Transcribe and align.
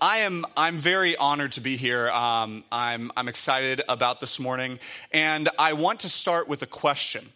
I 0.00 0.18
am 0.18 0.44
I'm 0.58 0.76
very 0.76 1.16
honored 1.16 1.52
to 1.52 1.62
be 1.62 1.78
here. 1.78 2.10
Um, 2.10 2.64
I'm 2.70 3.10
I'm 3.16 3.28
excited 3.28 3.80
about 3.88 4.20
this 4.20 4.38
morning, 4.38 4.78
and 5.10 5.48
I 5.58 5.72
want 5.72 6.00
to 6.00 6.10
start 6.10 6.48
with 6.48 6.60
a 6.60 6.66
question. 6.66 7.26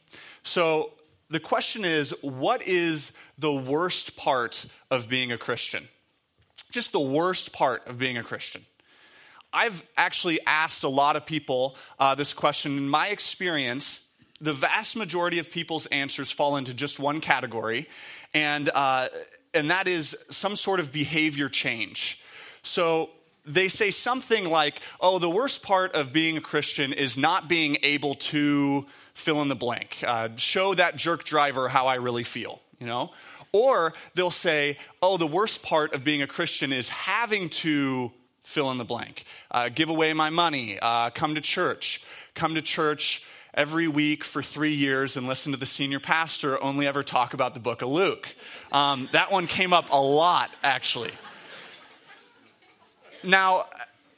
So 0.42 0.92
the 1.31 1.41
question 1.41 1.86
is, 1.86 2.15
what 2.20 2.62
is 2.62 3.12
the 3.38 3.50
worst 3.50 4.15
part 4.15 4.67
of 4.91 5.08
being 5.08 5.33
a 5.33 5.38
Christian? 5.38 5.88
Just 6.70 6.92
the 6.92 7.00
worst 7.00 7.54
part 7.54 7.86
of 7.86 7.99
being 7.99 8.18
a 8.18 8.23
Christian. 8.23 8.66
I've 9.54 9.82
actually 9.96 10.38
asked 10.46 10.84
a 10.84 10.88
lot 10.90 11.16
of 11.16 11.24
people 11.24 11.77
uh, 11.98 12.14
this 12.14 12.34
question. 12.34 12.77
In 12.77 12.90
my 12.90 13.08
experience, 13.08 14.06
the 14.38 14.52
vast 14.52 14.96
majority 14.96 15.38
of 15.38 15.50
people's 15.50 15.86
answers 15.86 16.30
fall 16.30 16.56
into 16.56 16.74
just 16.74 17.00
one 17.00 17.22
category, 17.22 17.88
and 18.34 18.68
uh, 18.74 19.08
and 19.54 19.70
that 19.70 19.88
is 19.88 20.14
some 20.29 20.56
sort 20.56 20.79
of 20.79 20.92
behavior 20.92 21.48
change. 21.48 22.20
So 22.62 23.11
they 23.45 23.68
say 23.68 23.90
something 23.90 24.48
like, 24.48 24.80
oh, 25.00 25.19
the 25.19 25.30
worst 25.30 25.62
part 25.62 25.95
of 25.95 26.12
being 26.12 26.37
a 26.37 26.41
Christian 26.41 26.92
is 26.92 27.16
not 27.16 27.48
being 27.48 27.78
able 27.83 28.14
to 28.16 28.86
fill 29.14 29.42
in 29.42 29.48
the 29.48 29.55
blank, 29.55 30.02
uh, 30.06 30.28
show 30.36 30.74
that 30.74 30.96
jerk 30.96 31.24
driver 31.24 31.69
how 31.69 31.86
I 31.86 31.96
really 31.96 32.23
feel, 32.23 32.60
you 32.78 32.86
know? 32.86 33.10
Or 33.52 33.95
they'll 34.14 34.30
say, 34.30 34.78
oh, 35.02 35.16
the 35.16 35.27
worst 35.27 35.62
part 35.62 35.95
of 35.95 36.05
being 36.05 36.23
a 36.23 36.27
Christian 36.27 36.73
is 36.73 36.88
having 36.88 37.48
to 37.48 38.12
fill 38.45 38.70
in 38.70 38.78
the 38.78 38.84
blank, 38.84 39.24
uh, 39.50 39.69
give 39.69 39.88
away 39.88 40.12
my 40.12 40.30
money, 40.30 40.78
uh, 40.80 41.11
come 41.11 41.34
to 41.34 41.41
church, 41.41 42.02
come 42.34 42.55
to 42.55 42.62
church 42.62 43.24
every 43.55 43.88
week 43.88 44.22
for 44.22 44.42
three 44.42 44.74
years 44.74 45.16
and 45.16 45.27
listen 45.27 45.52
to 45.52 45.58
the 45.58 45.66
senior 45.66 46.00
pastor 46.00 46.62
only 46.62 46.86
ever 46.86 47.02
talk 47.02 47.34
about 47.34 47.55
the 47.55 47.61
book 47.61 47.83
of 47.83 47.88
Luke. 47.88 48.34
Um, 48.70 49.08
that 49.12 49.33
one 49.33 49.47
came 49.47 49.72
up 49.72 49.91
a 49.91 50.00
lot, 50.00 50.50
actually. 50.62 51.11
Now, 53.23 53.66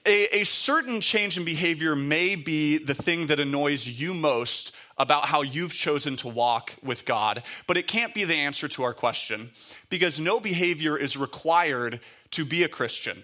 a, 0.06 0.40
a, 0.40 0.44
certain 0.44 1.00
change 1.00 1.36
in 1.38 1.44
behavior 1.44 1.94
may 1.94 2.34
be 2.34 2.78
the 2.78 2.94
thing 2.94 3.28
that 3.28 3.40
annoys 3.40 3.86
you 3.86 4.14
most 4.14 4.74
about 4.98 5.26
how 5.26 5.42
you've 5.42 5.72
chosen 5.72 6.16
to 6.16 6.28
walk 6.28 6.74
with 6.82 7.04
God, 7.04 7.42
but 7.66 7.76
it 7.76 7.86
can't 7.86 8.14
be 8.14 8.24
the 8.24 8.34
answer 8.34 8.68
to 8.68 8.82
our 8.82 8.94
question 8.94 9.50
because 9.90 10.20
no 10.20 10.40
behavior 10.40 10.96
is 10.96 11.16
required 11.16 12.00
to 12.32 12.44
be 12.44 12.62
a 12.62 12.68
Christian. 12.68 13.22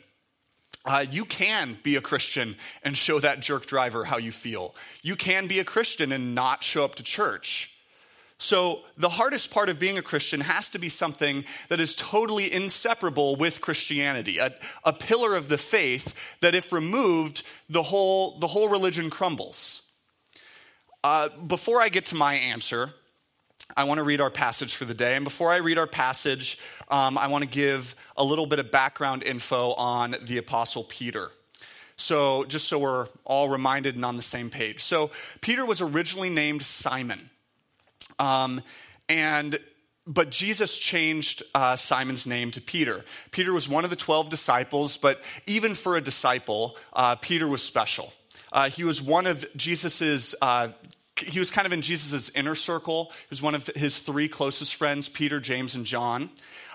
Uh, 0.85 1.05
you 1.11 1.25
can 1.25 1.77
be 1.83 1.97
a 1.97 2.01
Christian 2.01 2.57
and 2.83 2.97
show 2.97 3.19
that 3.21 3.41
jerk 3.41 3.67
driver 3.67 4.05
how 4.05 4.17
you 4.17 4.33
feel. 4.33 4.75
You 5.03 5.17
can 5.17 5.47
be 5.47 5.59
a 5.59 5.65
Christian 5.65 6.13
and 6.13 6.35
not 6.35 6.63
show 6.63 6.85
up 6.85 6.95
to 6.97 7.03
church. 7.03 7.78
So, 8.41 8.83
the 8.97 9.09
hardest 9.09 9.51
part 9.51 9.69
of 9.69 9.81
being 9.81 9.99
a 9.99 10.03
Christian 10.03 10.41
has 10.41 10.71
to 10.71 10.79
be 10.79 10.89
something 10.89 11.45
that 11.69 11.81
is 11.81 11.97
totally 11.97 12.53
inseparable 12.53 13.35
with 13.35 13.61
Christianity, 13.61 14.39
a, 14.39 14.55
a 14.85 14.93
pillar 14.93 15.35
of 15.35 15.49
the 15.49 15.59
faith 15.59 16.15
that, 16.41 16.55
if 16.55 16.73
removed, 16.73 17.43
the 17.69 17.83
whole, 17.83 18.39
the 18.39 18.47
whole 18.47 18.69
religion 18.69 19.11
crumbles. 19.11 19.83
Uh, 21.03 21.31
before 21.31 21.83
I 21.83 21.89
get 21.89 22.07
to 22.07 22.15
my 22.15 22.35
answer, 22.35 22.91
I 23.77 23.85
want 23.85 23.99
to 23.99 24.05
read 24.05 24.21
our 24.21 24.31
passage 24.31 24.77
for 24.77 24.85
the 24.85 24.95
day. 24.95 25.17
And 25.17 25.25
before 25.25 25.53
I 25.53 25.57
read 25.57 25.77
our 25.77 25.87
passage, 25.87 26.59
um, 26.91 27.19
I 27.19 27.27
want 27.27 27.43
to 27.43 27.51
give 27.51 27.97
a 28.17 28.23
little 28.23 28.47
bit 28.47 28.61
of 28.61 28.71
background 28.71 29.25
info 29.25 29.73
on 29.75 30.15
the 30.23 30.39
Apostle 30.39 30.85
Peter. 30.85 31.31
So, 31.97 32.45
just 32.45 32.69
so 32.69 32.79
we're 32.79 33.09
all 33.25 33.49
reminded 33.49 33.97
and 33.97 34.05
on 34.05 34.17
the 34.17 34.23
same 34.23 34.49
page. 34.49 34.85
So, 34.85 35.11
Peter 35.41 35.67
was 35.67 35.81
originally 35.81 36.31
named 36.31 36.63
Simon. 36.63 37.31
Um, 38.19 38.61
and 39.09 39.59
but 40.09 40.31
Jesus 40.31 40.79
changed 40.79 41.43
uh, 41.55 41.77
Simon's 41.77 42.27
name 42.27 42.51
to 42.53 42.63
Peter. 42.63 43.05
Peter 43.31 43.53
was 43.53 43.69
one 43.69 43.85
of 43.85 43.91
the 43.91 43.97
12 43.97 44.31
disciples, 44.31 44.97
but 44.97 45.21
even 45.47 45.75
for 45.75 45.97
a 45.97 46.01
disciple, 46.01 46.77
uh, 46.95 47.15
Peter 47.17 47.47
was 47.47 47.63
special. 47.63 48.13
Uh, 48.51 48.71
he 48.71 48.85
was 48.85 49.03
one 49.03 49.27
of 49.27 49.45
Jesus's. 49.55 50.35
Uh, 50.41 50.69
he 51.17 51.39
was 51.39 51.51
kind 51.51 51.67
of 51.67 51.73
in 51.73 51.83
Jesus' 51.83 52.31
inner 52.31 52.55
circle. 52.55 53.07
He 53.13 53.27
was 53.31 53.43
one 53.43 53.55
of 53.55 53.67
his 53.77 53.99
three 53.99 54.29
closest 54.29 54.77
friends, 54.77 55.09
Peter, 55.09 55.41
James, 55.41 55.75
and 55.75 55.85
John. 55.85 56.31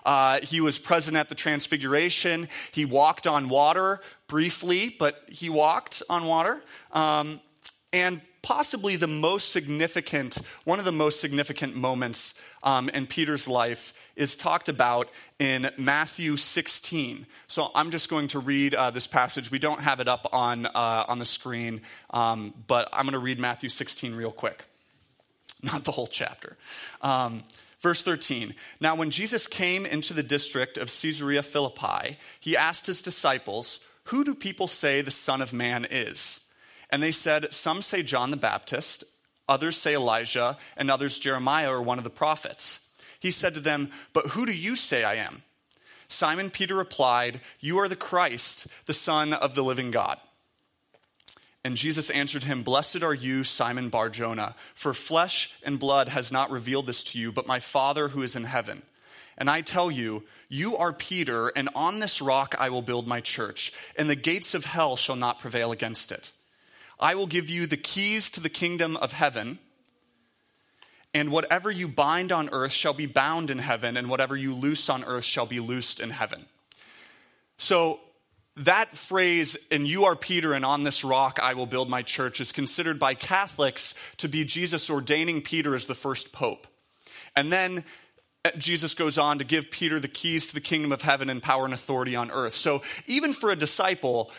Uh, 0.06 0.40
he 0.42 0.62
was 0.62 0.78
present 0.78 1.18
at 1.18 1.30
the 1.30 1.36
Transfiguration. 1.36 2.50
He 2.72 2.86
walked 2.86 3.25
on 3.25 3.50
water 3.50 4.02
briefly, 4.28 4.96
but 5.00 5.24
he 5.30 5.50
walked 5.50 6.04
on 6.10 6.25
water. 6.25 6.62
Um, 6.92 7.40
and 7.94 8.22
possibly 8.44 8.98
the 8.98 9.08
most 9.08 9.52
significant, 9.52 10.40
one 10.66 10.78
of 10.78 10.86
the 10.86 10.92
most 10.92 11.20
significant 11.20 11.76
moments 11.76 12.36
um, 12.62 12.90
in 12.90 13.08
Peter's 13.08 13.48
life 13.48 13.94
is 14.16 14.36
talked 14.36 14.70
about 14.70 15.09
in 15.40 15.72
Matthew 15.80 16.38
16. 16.38 17.26
So 17.48 17.72
I'm 17.74 17.90
just 17.90 18.09
going 18.09 18.28
to 18.30 18.40
read 18.40 18.76
uh, 18.76 18.92
this 18.92 19.08
passage. 19.08 19.50
We 19.50 19.59
don't 19.59 19.80
have 19.80 20.00
it 20.02 20.08
up 20.08 20.28
on, 20.31 20.68
uh, 20.68 21.06
on 21.08 21.18
the 21.18 21.26
screen, 21.26 21.81
um, 22.12 22.54
but 22.68 22.90
I'm 22.94 23.06
going 23.06 23.14
to 23.14 23.20
read 23.20 23.40
Matthew 23.40 23.70
16 23.70 24.14
real 24.14 24.31
quick. 24.31 24.66
Not 25.64 25.86
the 25.86 25.92
whole 25.92 26.08
chapter. 26.08 26.58
Um, 27.02 27.44
Verse 27.81 28.02
13 28.02 28.56
Now, 28.80 28.96
when 28.96 29.12
Jesus 29.12 29.46
came 29.46 29.86
into 29.86 30.14
the 30.14 30.24
district 30.24 30.78
of 30.78 30.88
Caesarea 30.88 31.44
Philippi, 31.44 32.18
he 32.40 32.56
asked 32.56 32.88
his 32.88 33.02
disciples, 33.02 33.81
Who 34.06 34.24
do 34.24 34.34
people 34.34 34.68
say 34.68 35.02
the 35.02 35.12
Son 35.12 35.42
of 35.42 35.52
Man 35.52 35.86
is? 35.92 36.43
And 36.90 37.02
they 37.02 37.12
said, 37.12 37.54
Some 37.54 37.82
say 37.82 38.04
John 38.04 38.32
the 38.32 38.38
Baptist, 38.38 39.04
others 39.48 39.78
say 39.78 39.96
Elijah, 39.96 40.58
and 40.78 40.90
others 40.90 41.20
Jeremiah 41.20 41.72
or 41.72 41.82
one 41.82 41.98
of 41.98 42.04
the 42.04 42.10
prophets. 42.10 42.80
He 43.20 43.32
said 43.32 43.54
to 43.56 43.60
them, 43.60 43.90
But 44.12 44.28
who 44.28 44.46
do 44.46 44.56
you 44.56 44.76
say 44.76 45.04
I 45.04 45.16
am? 45.16 45.44
Simon 46.08 46.50
Peter 46.50 46.76
replied, 46.76 47.42
You 47.60 47.80
are 47.80 47.88
the 47.88 47.96
Christ, 47.96 48.68
the 48.86 48.94
Son 48.94 49.34
of 49.34 49.56
the 49.56 49.64
living 49.64 49.92
God. 49.92 50.20
And 51.64 51.78
Jesus 51.78 52.10
answered 52.10 52.44
him, 52.44 52.62
Blessed 52.62 53.04
are 53.04 53.14
you, 53.14 53.44
Simon 53.44 53.90
Bar 53.90 54.10
Jonah, 54.10 54.56
for 54.76 54.94
flesh 54.94 55.54
and 55.64 55.80
blood 55.80 56.10
has 56.10 56.32
not 56.32 56.52
revealed 56.52 56.88
this 56.88 57.04
to 57.06 57.20
you, 57.20 57.32
but 57.32 57.48
my 57.48 57.60
Father 57.60 58.10
who 58.10 58.22
is 58.22 58.36
in 58.36 58.44
heaven. 58.44 58.82
And 59.38 59.50
I 59.50 59.62
tell 59.62 59.90
you, 59.90 60.24
you 60.50 60.76
are 60.78 60.94
Peter, 60.94 61.48
and 61.50 61.70
on 61.74 62.00
this 62.00 62.22
rock 62.22 62.56
I 62.60 62.70
will 62.70 62.82
build 62.82 63.08
my 63.08 63.22
church, 63.22 63.72
and 63.98 64.10
the 64.10 64.16
gates 64.16 64.54
of 64.54 64.66
hell 64.66 64.96
shall 64.96 65.16
not 65.16 65.40
prevail 65.40 65.72
against 65.72 66.12
it. 66.12 66.32
I 67.03 67.16
will 67.16 67.28
give 67.28 67.50
you 67.50 67.68
the 67.68 67.75
keys 67.75 68.30
to 68.30 68.40
the 68.40 68.50
kingdom 68.50 68.96
of 68.96 69.12
heaven. 69.12 69.59
And 71.14 71.31
whatever 71.31 71.69
you 71.69 71.90
bind 71.90 72.31
on 72.31 72.50
earth 72.53 72.72
shall 72.72 72.94
be 72.94 73.08
bound 73.08 73.52
in 73.52 73.59
heaven, 73.59 73.97
and 73.97 74.09
whatever 74.09 74.38
you 74.38 74.56
loose 74.56 74.90
on 74.90 75.03
earth 75.03 75.25
shall 75.25 75.46
be 75.46 75.59
loosed 75.59 76.00
in 76.00 76.12
heaven. 76.12 76.46
So, 77.58 78.00
that 78.56 78.96
phrase, 78.96 79.58
and 79.69 79.86
you 79.86 80.06
are 80.06 80.16
Peter, 80.16 80.53
and 80.53 80.63
on 80.63 80.84
this 80.84 81.03
rock 81.03 81.40
I 81.42 81.56
will 81.56 81.66
build 81.66 81.90
my 81.90 82.03
church, 82.03 82.40
is 82.40 82.52
considered 82.52 83.00
by 83.00 83.16
Catholics 83.16 83.96
to 84.18 84.30
be 84.30 84.46
Jesus 84.46 84.90
ordaining 84.90 85.42
Peter 85.42 85.75
as 85.75 85.88
the 85.88 85.96
first 85.96 86.31
pope. 86.31 86.68
And 87.36 87.52
then 87.52 87.84
uh, 88.46 88.52
Jesus 88.58 88.94
goes 88.94 89.18
on 89.18 89.40
to 89.40 89.44
give 89.44 89.72
Peter 89.72 90.00
the 90.00 90.08
keys 90.08 90.47
to 90.47 90.53
the 90.53 90.62
kingdom 90.62 90.92
of 90.92 91.02
heaven 91.02 91.30
and 91.30 91.44
power 91.44 91.66
and 91.66 91.74
authority 91.74 92.16
on 92.16 92.31
earth. 92.31 92.53
So 92.53 92.81
even 93.08 93.34
for 93.34 93.50
a 93.50 93.56
disciple, 93.56 94.31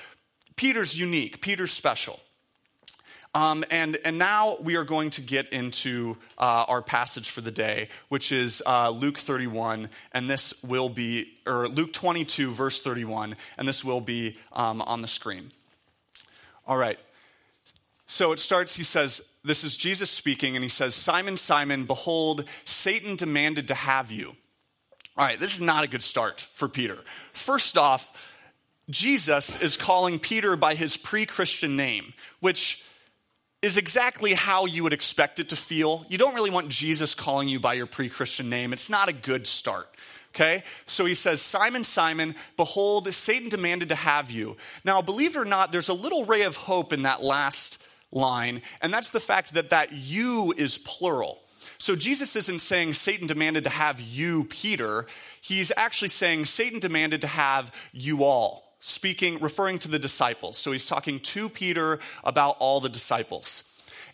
Peter's 0.56 0.98
unique, 0.98 1.42
Peter's 1.42 1.72
special. 1.72 2.20
Um, 3.34 3.64
and, 3.70 3.98
and 4.04 4.16
now 4.16 4.56
we 4.60 4.76
are 4.76 4.84
going 4.84 5.10
to 5.10 5.20
get 5.20 5.48
into 5.52 6.16
uh, 6.38 6.66
our 6.68 6.80
passage 6.80 7.30
for 7.30 7.40
the 7.40 7.50
day, 7.50 7.88
which 8.08 8.30
is 8.30 8.62
uh, 8.64 8.90
Luke 8.90 9.18
31, 9.18 9.88
and 10.12 10.30
this 10.30 10.54
will 10.62 10.88
be, 10.88 11.32
or 11.44 11.66
Luke 11.68 11.92
22, 11.92 12.52
verse 12.52 12.80
31, 12.80 13.34
and 13.58 13.66
this 13.66 13.84
will 13.84 14.00
be 14.00 14.36
um, 14.52 14.80
on 14.82 15.02
the 15.02 15.08
screen. 15.08 15.50
All 16.66 16.76
right. 16.76 16.98
So 18.06 18.30
it 18.30 18.38
starts, 18.38 18.76
he 18.76 18.84
says, 18.84 19.32
This 19.42 19.64
is 19.64 19.76
Jesus 19.76 20.10
speaking, 20.10 20.54
and 20.54 20.62
he 20.62 20.68
says, 20.68 20.94
Simon, 20.94 21.36
Simon, 21.36 21.84
behold, 21.86 22.44
Satan 22.64 23.16
demanded 23.16 23.66
to 23.68 23.74
have 23.74 24.12
you. 24.12 24.36
All 25.16 25.24
right, 25.24 25.38
this 25.38 25.54
is 25.54 25.60
not 25.60 25.84
a 25.84 25.88
good 25.88 26.02
start 26.02 26.46
for 26.52 26.68
Peter. 26.68 26.98
First 27.32 27.76
off, 27.76 28.30
Jesus 28.90 29.60
is 29.60 29.76
calling 29.76 30.18
Peter 30.20 30.54
by 30.56 30.74
his 30.74 30.96
pre 30.96 31.26
Christian 31.26 31.76
name, 31.76 32.14
which 32.38 32.84
is 33.64 33.78
exactly 33.78 34.34
how 34.34 34.66
you 34.66 34.82
would 34.82 34.92
expect 34.92 35.40
it 35.40 35.48
to 35.48 35.56
feel. 35.56 36.04
You 36.10 36.18
don't 36.18 36.34
really 36.34 36.50
want 36.50 36.68
Jesus 36.68 37.14
calling 37.14 37.48
you 37.48 37.58
by 37.58 37.72
your 37.72 37.86
pre 37.86 38.10
Christian 38.10 38.50
name, 38.50 38.74
it's 38.74 38.90
not 38.90 39.08
a 39.08 39.12
good 39.12 39.46
start. 39.46 39.88
Okay? 40.34 40.64
So 40.84 41.06
he 41.06 41.14
says, 41.14 41.40
Simon, 41.40 41.82
Simon, 41.82 42.34
behold, 42.58 43.12
Satan 43.14 43.48
demanded 43.48 43.88
to 43.88 43.94
have 43.94 44.30
you. 44.30 44.58
Now, 44.84 45.00
believe 45.00 45.34
it 45.34 45.38
or 45.38 45.44
not, 45.46 45.72
there's 45.72 45.88
a 45.88 45.94
little 45.94 46.26
ray 46.26 46.42
of 46.42 46.56
hope 46.56 46.92
in 46.92 47.02
that 47.02 47.22
last 47.22 47.82
line, 48.12 48.60
and 48.82 48.92
that's 48.92 49.10
the 49.10 49.20
fact 49.20 49.54
that 49.54 49.70
that 49.70 49.92
you 49.92 50.52
is 50.56 50.76
plural. 50.76 51.40
So 51.78 51.96
Jesus 51.96 52.36
isn't 52.36 52.60
saying 52.60 52.94
Satan 52.94 53.26
demanded 53.26 53.64
to 53.64 53.70
have 53.70 54.00
you, 54.00 54.44
Peter. 54.44 55.06
He's 55.40 55.72
actually 55.76 56.08
saying 56.10 56.44
Satan 56.44 56.80
demanded 56.80 57.22
to 57.22 57.26
have 57.28 57.74
you 57.92 58.24
all 58.24 58.63
speaking, 58.86 59.38
referring 59.38 59.78
to 59.78 59.88
the 59.88 59.98
disciples. 59.98 60.58
So 60.58 60.70
he's 60.70 60.86
talking 60.86 61.18
to 61.18 61.48
Peter 61.48 61.98
about 62.22 62.56
all 62.60 62.80
the 62.80 62.90
disciples. 62.90 63.64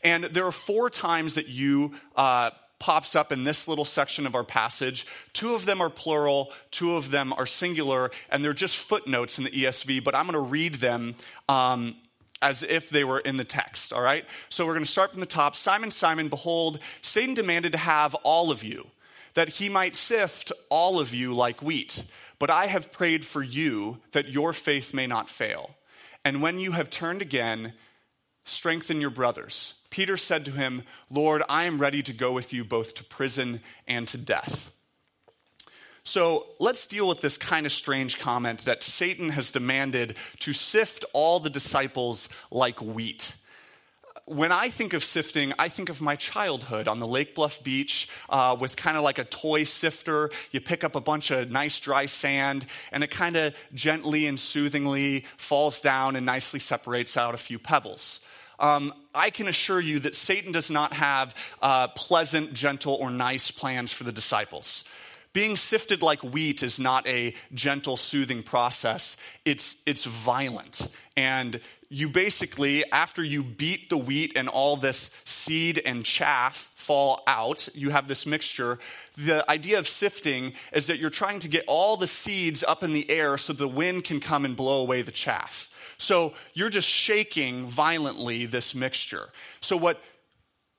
And 0.05 0.25
there 0.25 0.47
are 0.47 0.53
four 0.53 0.89
times 0.89 1.35
that 1.35 1.49
you, 1.49 1.95
uh, 2.15 2.51
pops 2.79 3.15
up 3.15 3.31
in 3.31 3.45
this 3.45 3.69
little 3.69 3.85
section 3.85 4.27
of 4.27 4.35
our 4.35 4.45
passage. 4.45 5.07
Two 5.35 5.55
of 5.55 5.67
them 5.67 5.83
are 5.83 5.91
plural, 5.91 6.51
two 6.71 6.97
of 6.97 7.11
them 7.11 7.33
are 7.35 7.45
singular, 7.45 8.11
and 8.31 8.43
they're 8.43 8.55
just 8.55 8.77
footnotes 8.77 9.39
in 9.39 9.45
the 9.45 9.51
ESV, 9.51 10.03
but 10.03 10.15
I'm 10.15 10.25
going 10.25 10.33
to 10.33 10.39
read 10.39 10.77
them. 10.77 11.15
Um, 11.49 11.97
as 12.43 12.63
if 12.63 12.89
they 12.89 13.05
were 13.05 13.19
in 13.19 13.37
the 13.37 13.45
text, 13.45 13.93
all 13.93 14.01
right? 14.01 14.25
So 14.49 14.65
we're 14.65 14.73
going 14.73 14.87
to 14.87 14.91
start 14.91 15.11
from 15.11 15.21
the 15.21 15.27
top. 15.27 15.55
Simon, 15.55 15.91
Simon, 15.91 16.29
behold, 16.29 16.79
Satan 17.03 17.35
demanded 17.35 17.73
to 17.73 17.79
have 17.79 18.15
all 18.23 18.51
of 18.51 18.65
you, 18.65 18.87
that 19.35 19.51
he 19.51 19.69
might 19.69 19.95
sift 19.95 20.51
all 20.71 20.99
of 20.99 21.13
you 21.13 21.35
like 21.35 21.61
wheat. 21.61 22.03
But 22.41 22.51
I 22.51 22.67
have 22.67 22.91
prayed 22.91 23.25
for 23.25 23.43
you 23.43 23.99
that 24.11 24.31
your 24.31 24.53
faith 24.53 24.93
may 24.93 25.07
not 25.07 25.31
fail. 25.31 25.77
And 26.25 26.43
when 26.43 26.59
you 26.59 26.73
have 26.73 26.91
turned 26.91 27.23
again, 27.23 27.75
strengthen 28.45 29.01
your 29.01 29.11
brothers. 29.11 29.75
Peter 29.91 30.17
said 30.17 30.45
to 30.47 30.53
him, 30.53 30.83
Lord, 31.11 31.43
I 31.49 31.65
am 31.65 31.79
ready 31.79 32.03
to 32.03 32.13
go 32.13 32.33
with 32.33 32.53
you 32.53 32.65
both 32.65 32.95
to 32.97 33.05
prison 33.05 33.61
and 33.87 34.09
to 34.09 34.19
death. 34.19 34.73
So 36.03 36.47
let's 36.59 36.87
deal 36.87 37.07
with 37.07 37.21
this 37.21 37.37
kind 37.37 37.67
of 37.67 37.73
strange 37.73 38.19
comment 38.19 38.65
that 38.65 38.83
Satan 38.83 39.31
has 39.31 39.53
demanded 39.53 40.17
to 40.41 40.53
sift 40.53 41.05
all 41.13 41.41
the 41.41 41.51
disciples 41.51 42.29
like 42.51 42.81
wheat. 42.81 43.35
When 44.31 44.53
I 44.53 44.69
think 44.69 44.93
of 44.93 45.03
sifting, 45.03 45.53
I 45.59 45.69
think 45.69 45.89
of 45.89 46.01
my 46.01 46.15
childhood 46.15 46.87
on 46.87 47.01
the 47.01 47.07
Lake 47.07 47.35
Bluff 47.35 47.65
beach 47.65 48.09
uh, 48.29 48.57
with 48.61 48.77
kind 48.77 48.97
of 48.97 49.03
like 49.03 49.19
a 49.19 49.25
toy 49.25 49.65
sifter. 49.65 50.31
You 50.53 50.61
pick 50.61 50.85
up 50.85 50.95
a 50.95 51.01
bunch 51.01 51.33
of 51.33 51.51
nice 51.51 51.81
dry 51.81 52.07
sand, 52.07 52.65
and 52.93 53.03
it 53.03 53.11
kind 53.11 53.35
of 53.35 53.57
gently 53.75 54.29
and 54.29 54.39
soothingly 54.39 55.25
falls 55.37 55.81
down 55.81 56.15
and 56.15 56.25
nicely 56.25 56.61
separates 56.61 57.17
out 57.17 57.35
a 57.35 57.39
few 57.39 57.59
pebbles. 57.59 58.21
Um, 58.61 58.95
I 59.13 59.31
can 59.31 59.49
assure 59.49 59.81
you 59.81 59.99
that 59.99 60.15
Satan 60.15 60.53
does 60.53 60.71
not 60.71 60.93
have 60.93 61.35
uh, 61.61 61.89
pleasant, 61.89 62.53
gentle, 62.53 62.95
or 62.95 63.11
nice 63.11 63.51
plans 63.51 63.91
for 63.91 64.05
the 64.05 64.13
disciples. 64.13 64.85
Being 65.33 65.57
sifted 65.57 66.03
like 66.03 66.23
wheat 66.23 66.63
is 66.63 66.81
not 66.81 67.07
a 67.07 67.35
gentle, 67.55 67.97
soothing 67.97 68.43
process. 68.43 69.17
It's, 69.45 69.77
it's 69.87 70.05
violent. 70.05 70.89
And 71.17 71.61
you 71.89 72.09
basically, 72.09 72.91
after 72.91 73.23
you 73.23 73.43
beat 73.43 73.91
the 73.91 73.97
wheat 73.97 74.33
and 74.37 74.49
all 74.49 74.77
this 74.77 75.11
seed 75.25 75.83
and 75.85 76.05
chaff 76.05 76.71
fall 76.75 77.23
out, 77.27 77.69
you 77.75 77.91
have 77.91 78.09
this 78.09 78.27
mixture. 78.27 78.79
The 79.17 79.49
idea 79.51 79.79
of 79.79 79.87
sifting 79.87 80.53
is 80.73 80.87
that 80.87 80.99
you're 80.99 81.11
trying 81.11 81.41
to 81.41 81.49
get 81.49 81.65
all 81.67 81.97
the 81.97 82.07
seeds 82.07 82.65
up 82.65 82.83
in 82.83 82.93
the 82.93 83.09
air 83.11 83.37
so 83.39 83.53
the 83.53 83.69
wind 83.69 84.05
can 84.05 84.19
come 84.19 84.45
and 84.45 84.57
blow 84.57 84.81
away 84.81 85.03
the 85.03 85.11
chaff. 85.11 85.69
So 85.99 86.33
you're 86.55 86.71
just 86.71 86.89
shaking 86.89 87.67
violently 87.67 88.47
this 88.47 88.75
mixture. 88.75 89.29
So, 89.61 89.77
what 89.77 90.03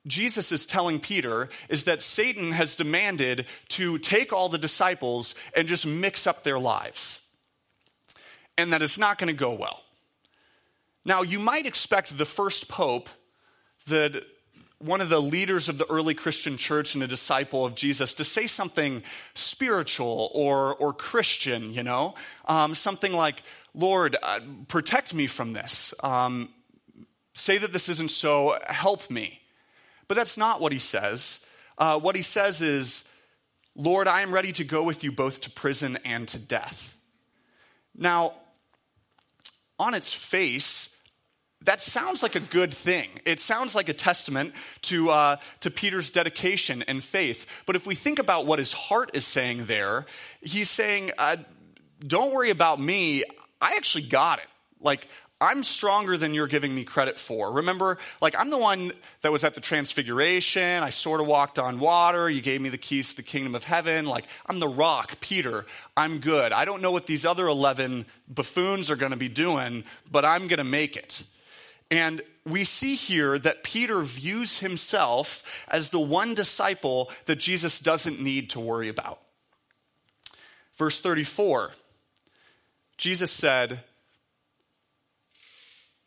Jesus 0.07 0.51
is 0.51 0.65
telling 0.65 0.99
Peter 0.99 1.49
is 1.69 1.83
that 1.83 2.01
Satan 2.01 2.53
has 2.53 2.75
demanded 2.75 3.45
to 3.69 3.97
take 3.99 4.33
all 4.33 4.49
the 4.49 4.57
disciples 4.57 5.35
and 5.55 5.67
just 5.67 5.85
mix 5.85 6.25
up 6.25 6.43
their 6.43 6.59
lives, 6.59 7.21
and 8.57 8.73
that 8.73 8.81
it's 8.81 8.97
not 8.97 9.17
going 9.17 9.29
to 9.29 9.35
go 9.35 9.53
well. 9.53 9.83
Now, 11.05 11.21
you 11.21 11.39
might 11.39 11.65
expect 11.65 12.17
the 12.17 12.25
first 12.25 12.67
pope, 12.67 13.09
that 13.87 14.23
one 14.77 15.01
of 15.01 15.09
the 15.09 15.21
leaders 15.21 15.69
of 15.69 15.77
the 15.77 15.89
early 15.89 16.13
Christian 16.13 16.57
church 16.57 16.95
and 16.95 17.03
a 17.03 17.07
disciple 17.07 17.65
of 17.65 17.75
Jesus, 17.75 18.15
to 18.15 18.23
say 18.23 18.47
something 18.47 19.03
spiritual 19.33 20.31
or, 20.33 20.75
or 20.75 20.93
Christian, 20.93 21.73
you 21.73 21.83
know, 21.83 22.15
um, 22.45 22.73
something 22.73 23.13
like, 23.13 23.43
Lord, 23.75 24.15
uh, 24.21 24.39
protect 24.67 25.13
me 25.13 25.27
from 25.27 25.53
this. 25.53 25.93
Um, 26.03 26.49
say 27.33 27.57
that 27.57 27.73
this 27.73 27.89
isn't 27.89 28.11
so, 28.11 28.57
help 28.67 29.09
me. 29.09 29.40
But 30.11 30.17
that's 30.17 30.37
not 30.37 30.59
what 30.59 30.73
he 30.73 30.77
says. 30.77 31.39
Uh, 31.77 31.97
what 31.97 32.17
he 32.17 32.21
says 32.21 32.59
is, 32.59 33.07
Lord, 33.77 34.09
I 34.09 34.19
am 34.19 34.33
ready 34.33 34.51
to 34.51 34.65
go 34.65 34.83
with 34.83 35.05
you 35.05 35.11
both 35.13 35.39
to 35.39 35.49
prison 35.49 35.97
and 36.03 36.27
to 36.27 36.37
death. 36.37 36.97
Now, 37.95 38.33
on 39.79 39.93
its 39.93 40.11
face, 40.11 40.93
that 41.61 41.79
sounds 41.79 42.23
like 42.23 42.35
a 42.35 42.41
good 42.41 42.73
thing. 42.73 43.07
It 43.25 43.39
sounds 43.39 43.73
like 43.73 43.87
a 43.87 43.93
testament 43.93 44.53
to, 44.81 45.11
uh, 45.11 45.35
to 45.61 45.71
Peter's 45.71 46.11
dedication 46.11 46.83
and 46.89 47.01
faith. 47.01 47.45
But 47.65 47.77
if 47.77 47.87
we 47.87 47.95
think 47.95 48.19
about 48.19 48.45
what 48.45 48.59
his 48.59 48.73
heart 48.73 49.11
is 49.13 49.25
saying 49.25 49.67
there, 49.67 50.05
he's 50.41 50.69
saying, 50.69 51.11
uh, 51.19 51.37
Don't 52.05 52.33
worry 52.33 52.49
about 52.49 52.81
me. 52.81 53.23
I 53.61 53.77
actually 53.77 54.07
got 54.07 54.39
it. 54.39 54.47
Like, 54.81 55.07
I'm 55.41 55.63
stronger 55.63 56.17
than 56.17 56.35
you're 56.35 56.47
giving 56.47 56.73
me 56.75 56.83
credit 56.83 57.17
for. 57.17 57.51
Remember, 57.51 57.97
like, 58.21 58.35
I'm 58.37 58.51
the 58.51 58.59
one 58.59 58.91
that 59.21 59.31
was 59.31 59.43
at 59.43 59.55
the 59.55 59.61
transfiguration. 59.61 60.83
I 60.83 60.91
sort 60.91 61.19
of 61.19 61.25
walked 61.25 61.57
on 61.57 61.79
water. 61.79 62.29
You 62.29 62.41
gave 62.41 62.61
me 62.61 62.69
the 62.69 62.77
keys 62.77 63.09
to 63.09 63.15
the 63.17 63.23
kingdom 63.23 63.55
of 63.55 63.63
heaven. 63.63 64.05
Like, 64.05 64.27
I'm 64.45 64.59
the 64.59 64.67
rock, 64.67 65.19
Peter. 65.19 65.65
I'm 65.97 66.19
good. 66.19 66.53
I 66.53 66.63
don't 66.63 66.81
know 66.81 66.91
what 66.91 67.07
these 67.07 67.25
other 67.25 67.47
11 67.47 68.05
buffoons 68.29 68.91
are 68.91 68.95
going 68.95 69.11
to 69.11 69.17
be 69.17 69.29
doing, 69.29 69.83
but 70.11 70.23
I'm 70.23 70.47
going 70.47 70.59
to 70.59 70.63
make 70.63 70.95
it. 70.95 71.23
And 71.89 72.21
we 72.45 72.63
see 72.63 72.95
here 72.95 73.39
that 73.39 73.63
Peter 73.63 74.01
views 74.01 74.59
himself 74.59 75.65
as 75.67 75.89
the 75.89 75.99
one 75.99 76.35
disciple 76.35 77.09
that 77.25 77.37
Jesus 77.37 77.79
doesn't 77.79 78.21
need 78.21 78.51
to 78.51 78.59
worry 78.59 78.89
about. 78.89 79.19
Verse 80.75 80.99
34 80.99 81.71
Jesus 82.97 83.31
said, 83.31 83.83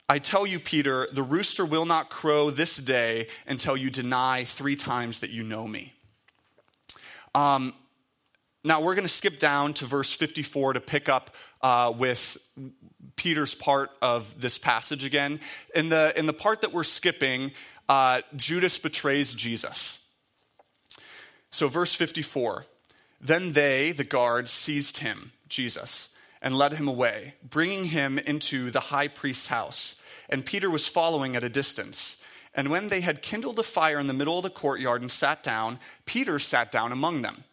I 0.09 0.19
tell 0.19 0.47
you, 0.47 0.61
Peter, 0.61 1.09
the 1.13 1.23
rooster 1.23 1.65
will 1.65 1.87
not 1.87 2.11
crow 2.11 2.51
this 2.51 2.77
day 2.77 3.29
until 3.47 3.75
you 3.75 3.89
deny 3.89 4.45
three 4.45 4.77
times 4.77 5.21
that 5.21 5.31
you 5.31 5.43
know 5.43 5.67
me. 5.67 5.95
Um, 7.35 7.73
now, 8.63 8.83
we're 8.83 8.95
going 8.95 9.07
to 9.07 9.13
skip 9.13 9.39
down 9.39 9.73
to 9.75 9.87
verse 9.87 10.13
54 10.13 10.75
to 10.75 10.81
pick 10.81 11.09
up 11.09 11.31
uh, 11.63 11.93
with 11.97 12.37
Peter's 13.17 13.55
part 13.55 13.91
of 14.03 14.39
this 14.41 14.59
passage 14.59 15.07
again. 15.07 15.41
In 15.75 15.89
the, 15.89 16.13
in 16.19 16.27
the 16.27 16.33
part 16.35 16.61
that 16.61 16.73
we're 16.73 16.85
skipping, 16.85 17.53
uh, 17.89 18.21
Judas 18.37 18.79
betrays 18.79 19.35
Jesus. 19.35 20.01
So, 21.51 21.69
verse 21.69 21.95
54 21.95 22.67
Then 23.23 23.55
they, 23.55 23.93
the 23.93 24.05
guards, 24.05 24.51
seized 24.51 24.99
him, 24.99 25.33
Jesus 25.49 26.14
and 26.45 26.55
led 26.55 26.75
him 26.75 26.87
away, 26.87 27.35
bringing 27.43 27.87
him 27.87 28.19
into 28.19 28.71
the 28.71 28.79
high 28.79 29.09
priest's 29.09 29.47
house. 29.47 30.01
And 30.29 30.45
Peter 30.45 30.69
was 30.69 30.87
following 30.87 31.35
at 31.35 31.43
a 31.43 31.49
distance. 31.49 32.21
And 32.55 32.71
when 32.71 32.89
they 32.89 33.01
had 33.01 33.23
kindled 33.23 33.59
a 33.59 33.63
fire 33.63 33.99
in 33.99 34.09
the 34.09 34.13
middle 34.13 34.37
of 34.37 34.45
the 34.45 34.51
courtyard 34.51 35.01
and 35.01 35.11
sat 35.11 35.43
down, 35.43 35.79
Peter 36.05 36.39
sat 36.39 36.71
down 36.71 36.93
among 36.93 37.23
them. 37.23 37.45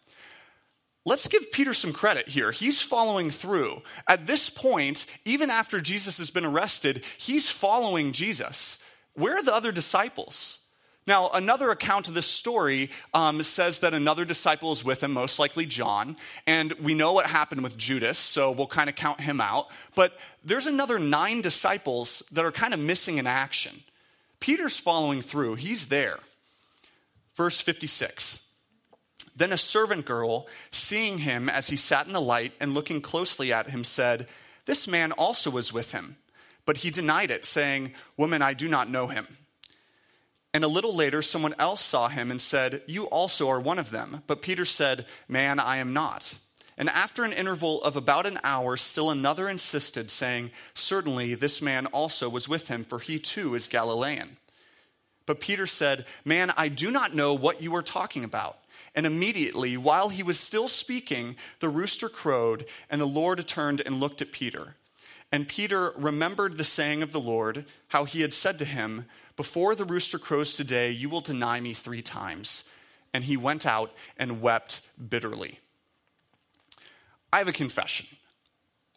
Let's 1.06 1.26
give 1.26 1.50
Peter 1.50 1.72
some 1.72 1.94
credit 1.94 2.28
here. 2.28 2.52
He's 2.52 2.82
following 2.82 3.30
through. 3.30 3.82
At 4.06 4.26
this 4.26 4.50
point, 4.50 5.06
even 5.24 5.50
after 5.50 5.80
Jesus 5.80 6.18
has 6.18 6.30
been 6.30 6.44
arrested, 6.44 7.02
he's 7.16 7.50
following 7.50 8.12
Jesus. 8.12 8.78
Where 9.14 9.38
are 9.38 9.42
the 9.42 9.54
other 9.54 9.72
disciples? 9.72 10.58
Now, 11.06 11.30
another 11.30 11.70
account 11.70 12.06
of 12.06 12.14
this 12.14 12.28
story 12.28 12.90
um, 13.12 13.42
says 13.42 13.80
that 13.80 13.92
another 13.92 14.24
disciple 14.24 14.70
is 14.70 14.84
with 14.84 15.02
him, 15.02 15.12
most 15.12 15.38
likely 15.38 15.66
John, 15.66 16.16
and 16.46 16.72
we 16.74 16.94
know 16.94 17.12
what 17.12 17.26
happened 17.26 17.62
with 17.64 17.76
Judas, 17.76 18.18
so 18.18 18.52
we'll 18.52 18.68
kind 18.68 18.88
of 18.88 18.94
count 18.94 19.20
him 19.20 19.40
out. 19.40 19.66
But 19.96 20.16
there's 20.44 20.68
another 20.68 21.00
nine 21.00 21.40
disciples 21.40 22.22
that 22.30 22.44
are 22.44 22.52
kind 22.52 22.72
of 22.72 22.78
missing 22.78 23.18
in 23.18 23.26
action. 23.26 23.82
Peter's 24.38 24.78
following 24.78 25.22
through, 25.22 25.56
he's 25.56 25.86
there. 25.86 26.20
Verse 27.34 27.60
56. 27.60 28.44
Then 29.34 29.52
a 29.52 29.58
servant 29.58 30.04
girl, 30.04 30.46
seeing 30.70 31.18
him 31.18 31.48
as 31.48 31.68
he 31.68 31.76
sat 31.76 32.06
in 32.06 32.12
the 32.12 32.20
light 32.20 32.52
and 32.60 32.74
looking 32.74 33.00
closely 33.00 33.52
at 33.52 33.70
him, 33.70 33.82
said, 33.82 34.28
This 34.66 34.86
man 34.86 35.10
also 35.12 35.50
was 35.50 35.72
with 35.72 35.92
him. 35.92 36.16
But 36.64 36.78
he 36.78 36.90
denied 36.90 37.30
it, 37.30 37.44
saying, 37.44 37.92
Woman, 38.16 38.42
I 38.42 38.52
do 38.52 38.68
not 38.68 38.88
know 38.88 39.08
him. 39.08 39.26
And 40.54 40.64
a 40.64 40.68
little 40.68 40.94
later, 40.94 41.22
someone 41.22 41.54
else 41.58 41.80
saw 41.80 42.08
him 42.08 42.30
and 42.30 42.40
said, 42.40 42.82
You 42.86 43.04
also 43.06 43.48
are 43.48 43.60
one 43.60 43.78
of 43.78 43.90
them. 43.90 44.22
But 44.26 44.42
Peter 44.42 44.64
said, 44.64 45.06
Man, 45.28 45.58
I 45.58 45.76
am 45.78 45.92
not. 45.92 46.34
And 46.76 46.88
after 46.88 47.24
an 47.24 47.32
interval 47.32 47.82
of 47.82 47.96
about 47.96 48.26
an 48.26 48.38
hour, 48.44 48.76
still 48.76 49.10
another 49.10 49.48
insisted, 49.48 50.10
saying, 50.10 50.50
Certainly 50.74 51.36
this 51.36 51.62
man 51.62 51.86
also 51.86 52.28
was 52.28 52.48
with 52.48 52.68
him, 52.68 52.84
for 52.84 52.98
he 52.98 53.18
too 53.18 53.54
is 53.54 53.68
Galilean. 53.68 54.36
But 55.24 55.40
Peter 55.40 55.66
said, 55.66 56.04
Man, 56.24 56.52
I 56.56 56.68
do 56.68 56.90
not 56.90 57.14
know 57.14 57.32
what 57.32 57.62
you 57.62 57.74
are 57.74 57.82
talking 57.82 58.24
about. 58.24 58.58
And 58.94 59.06
immediately, 59.06 59.78
while 59.78 60.10
he 60.10 60.22
was 60.22 60.38
still 60.38 60.68
speaking, 60.68 61.36
the 61.60 61.70
rooster 61.70 62.10
crowed, 62.10 62.66
and 62.90 63.00
the 63.00 63.06
Lord 63.06 63.46
turned 63.48 63.80
and 63.84 64.00
looked 64.00 64.20
at 64.20 64.32
Peter. 64.32 64.74
And 65.32 65.48
Peter 65.48 65.94
remembered 65.96 66.58
the 66.58 66.64
saying 66.64 67.02
of 67.02 67.10
the 67.10 67.20
Lord, 67.20 67.64
how 67.88 68.04
he 68.04 68.20
had 68.20 68.34
said 68.34 68.58
to 68.58 68.66
him, 68.66 69.06
before 69.34 69.74
the 69.74 69.86
rooster 69.86 70.18
crows 70.18 70.56
today, 70.56 70.90
you 70.90 71.08
will 71.08 71.22
deny 71.22 71.58
me 71.58 71.72
three 71.72 72.02
times. 72.02 72.68
And 73.14 73.24
he 73.24 73.38
went 73.38 73.66
out 73.66 73.92
and 74.18 74.42
wept 74.42 74.86
bitterly. 75.08 75.58
I 77.32 77.38
have 77.38 77.48
a 77.48 77.52
confession. 77.52 78.06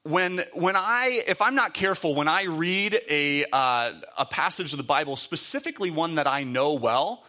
When, 0.03 0.41
when 0.53 0.75
I, 0.75 1.21
if 1.25 1.41
I'm 1.41 1.55
not 1.55 1.73
careful, 1.73 2.13
when 2.13 2.27
I 2.27 2.43
read 2.43 2.97
a, 3.09 3.45
uh, 3.51 3.93
a 4.17 4.25
passage 4.25 4.73
of 4.73 4.77
the 4.77 4.83
Bible, 4.83 5.15
specifically 5.15 5.89
one 5.89 6.15
that 6.15 6.27
I 6.27 6.43
know 6.43 6.73
well, 6.73 7.23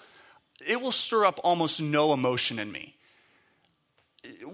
it 0.67 0.81
will 0.81 0.93
stir 0.93 1.25
up 1.25 1.39
almost 1.45 1.81
no 1.81 2.13
emotion 2.13 2.59
in 2.59 2.71
me. 2.73 2.96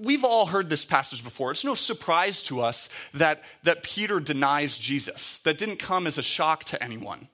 We've 0.01 0.25
all 0.25 0.47
heard 0.47 0.69
this 0.69 0.85
passage 0.85 1.23
before. 1.25 1.51
It's 1.51 1.65
no 1.65 1.75
surprise 1.75 2.43
to 2.45 2.61
us 2.61 2.89
that, 3.15 3.43
that 3.63 3.83
Peter 3.83 4.21
denies 4.21 4.79
Jesus. 4.79 5.39
That 5.41 5.59
didn't 5.59 5.79
come 5.79 6.07
as 6.07 6.19
a 6.19 6.23
shock 6.23 6.65
to 6.65 6.83
anyone. 6.83 7.29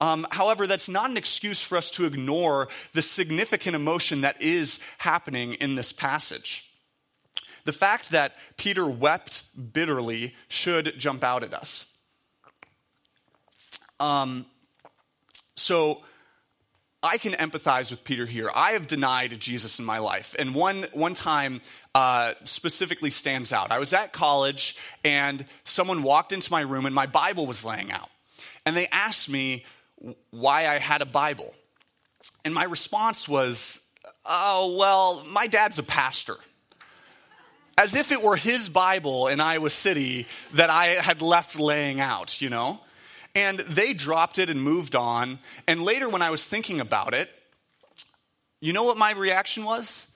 Um, 0.00 0.26
however, 0.30 0.66
that's 0.66 0.88
not 0.88 1.10
an 1.10 1.16
excuse 1.16 1.62
for 1.62 1.78
us 1.78 1.90
to 1.92 2.04
ignore 2.04 2.68
the 2.92 3.02
significant 3.02 3.76
emotion 3.76 4.22
that 4.22 4.42
is 4.42 4.80
happening 4.98 5.54
in 5.54 5.76
this 5.76 5.92
passage. 5.92 6.70
The 7.64 7.72
fact 7.72 8.10
that 8.10 8.36
Peter 8.56 8.86
wept 8.86 9.44
bitterly 9.72 10.34
should 10.48 10.98
jump 10.98 11.24
out 11.24 11.42
at 11.42 11.54
us. 11.54 11.86
Um, 14.00 14.46
so, 15.56 16.02
I 17.04 17.18
can 17.18 17.32
empathize 17.32 17.90
with 17.90 18.02
Peter 18.02 18.24
here. 18.24 18.50
I 18.54 18.72
have 18.72 18.86
denied 18.86 19.38
Jesus 19.38 19.78
in 19.78 19.84
my 19.84 19.98
life. 19.98 20.34
And 20.38 20.54
one, 20.54 20.86
one 20.94 21.12
time 21.12 21.60
uh, 21.94 22.32
specifically 22.44 23.10
stands 23.10 23.52
out. 23.52 23.70
I 23.70 23.78
was 23.78 23.92
at 23.92 24.14
college, 24.14 24.78
and 25.04 25.44
someone 25.64 26.02
walked 26.02 26.32
into 26.32 26.50
my 26.50 26.62
room, 26.62 26.86
and 26.86 26.94
my 26.94 27.04
Bible 27.04 27.46
was 27.46 27.62
laying 27.62 27.92
out. 27.92 28.08
And 28.64 28.74
they 28.74 28.88
asked 28.90 29.28
me 29.28 29.66
why 30.30 30.66
I 30.66 30.78
had 30.78 31.02
a 31.02 31.06
Bible. 31.06 31.54
And 32.42 32.54
my 32.54 32.64
response 32.64 33.28
was, 33.28 33.82
oh, 34.24 34.74
well, 34.78 35.22
my 35.30 35.46
dad's 35.46 35.78
a 35.78 35.82
pastor. 35.82 36.36
As 37.76 37.94
if 37.94 38.12
it 38.12 38.22
were 38.22 38.36
his 38.36 38.70
Bible 38.70 39.28
in 39.28 39.42
Iowa 39.42 39.68
City 39.68 40.26
that 40.54 40.70
I 40.70 40.86
had 40.86 41.20
left 41.20 41.60
laying 41.60 42.00
out, 42.00 42.40
you 42.40 42.48
know? 42.48 42.80
And 43.34 43.58
they 43.60 43.94
dropped 43.94 44.38
it 44.38 44.48
and 44.48 44.62
moved 44.62 44.94
on. 44.94 45.38
And 45.66 45.82
later, 45.82 46.08
when 46.08 46.22
I 46.22 46.30
was 46.30 46.46
thinking 46.46 46.80
about 46.80 47.14
it, 47.14 47.30
you 48.60 48.72
know 48.72 48.84
what 48.84 48.96
my 48.96 49.12
reaction 49.12 49.64
was? 49.64 50.06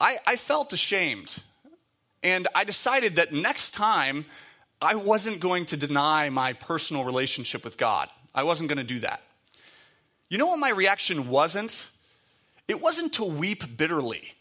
I, 0.00 0.16
I 0.26 0.36
felt 0.36 0.72
ashamed. 0.72 1.42
And 2.22 2.48
I 2.54 2.64
decided 2.64 3.16
that 3.16 3.32
next 3.32 3.72
time, 3.72 4.24
I 4.80 4.94
wasn't 4.94 5.40
going 5.40 5.64
to 5.66 5.76
deny 5.76 6.28
my 6.28 6.52
personal 6.52 7.04
relationship 7.04 7.64
with 7.64 7.78
God. 7.78 8.08
I 8.34 8.42
wasn't 8.42 8.68
going 8.68 8.78
to 8.78 8.84
do 8.84 9.00
that. 9.00 9.22
You 10.28 10.38
know 10.38 10.46
what 10.46 10.58
my 10.58 10.70
reaction 10.70 11.28
wasn't? 11.28 11.90
It 12.68 12.80
wasn't 12.80 13.14
to 13.14 13.24
weep 13.24 13.76
bitterly. 13.76 14.34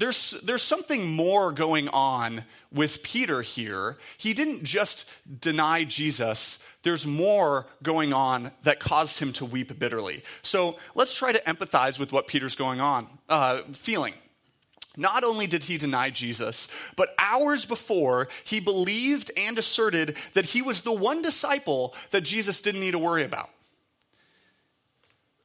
There's, 0.00 0.30
there's 0.42 0.62
something 0.62 1.14
more 1.14 1.52
going 1.52 1.88
on 1.88 2.44
with 2.72 3.02
Peter 3.02 3.42
here. 3.42 3.98
He 4.16 4.32
didn't 4.32 4.64
just 4.64 5.04
deny 5.40 5.84
Jesus, 5.84 6.58
there's 6.82 7.06
more 7.06 7.66
going 7.82 8.14
on 8.14 8.50
that 8.62 8.80
caused 8.80 9.18
him 9.18 9.34
to 9.34 9.44
weep 9.44 9.78
bitterly. 9.78 10.22
So 10.40 10.78
let's 10.94 11.14
try 11.14 11.32
to 11.32 11.40
empathize 11.40 11.98
with 11.98 12.14
what 12.14 12.26
Peter's 12.26 12.54
going 12.54 12.80
on, 12.80 13.08
uh, 13.28 13.58
feeling. 13.72 14.14
Not 14.96 15.22
only 15.22 15.46
did 15.46 15.64
he 15.64 15.76
deny 15.76 16.08
Jesus, 16.08 16.68
but 16.96 17.14
hours 17.18 17.66
before, 17.66 18.28
he 18.44 18.58
believed 18.58 19.30
and 19.36 19.58
asserted 19.58 20.16
that 20.32 20.46
he 20.46 20.62
was 20.62 20.80
the 20.80 20.92
one 20.92 21.20
disciple 21.20 21.94
that 22.08 22.22
Jesus 22.22 22.62
didn't 22.62 22.80
need 22.80 22.92
to 22.92 22.98
worry 22.98 23.22
about 23.22 23.50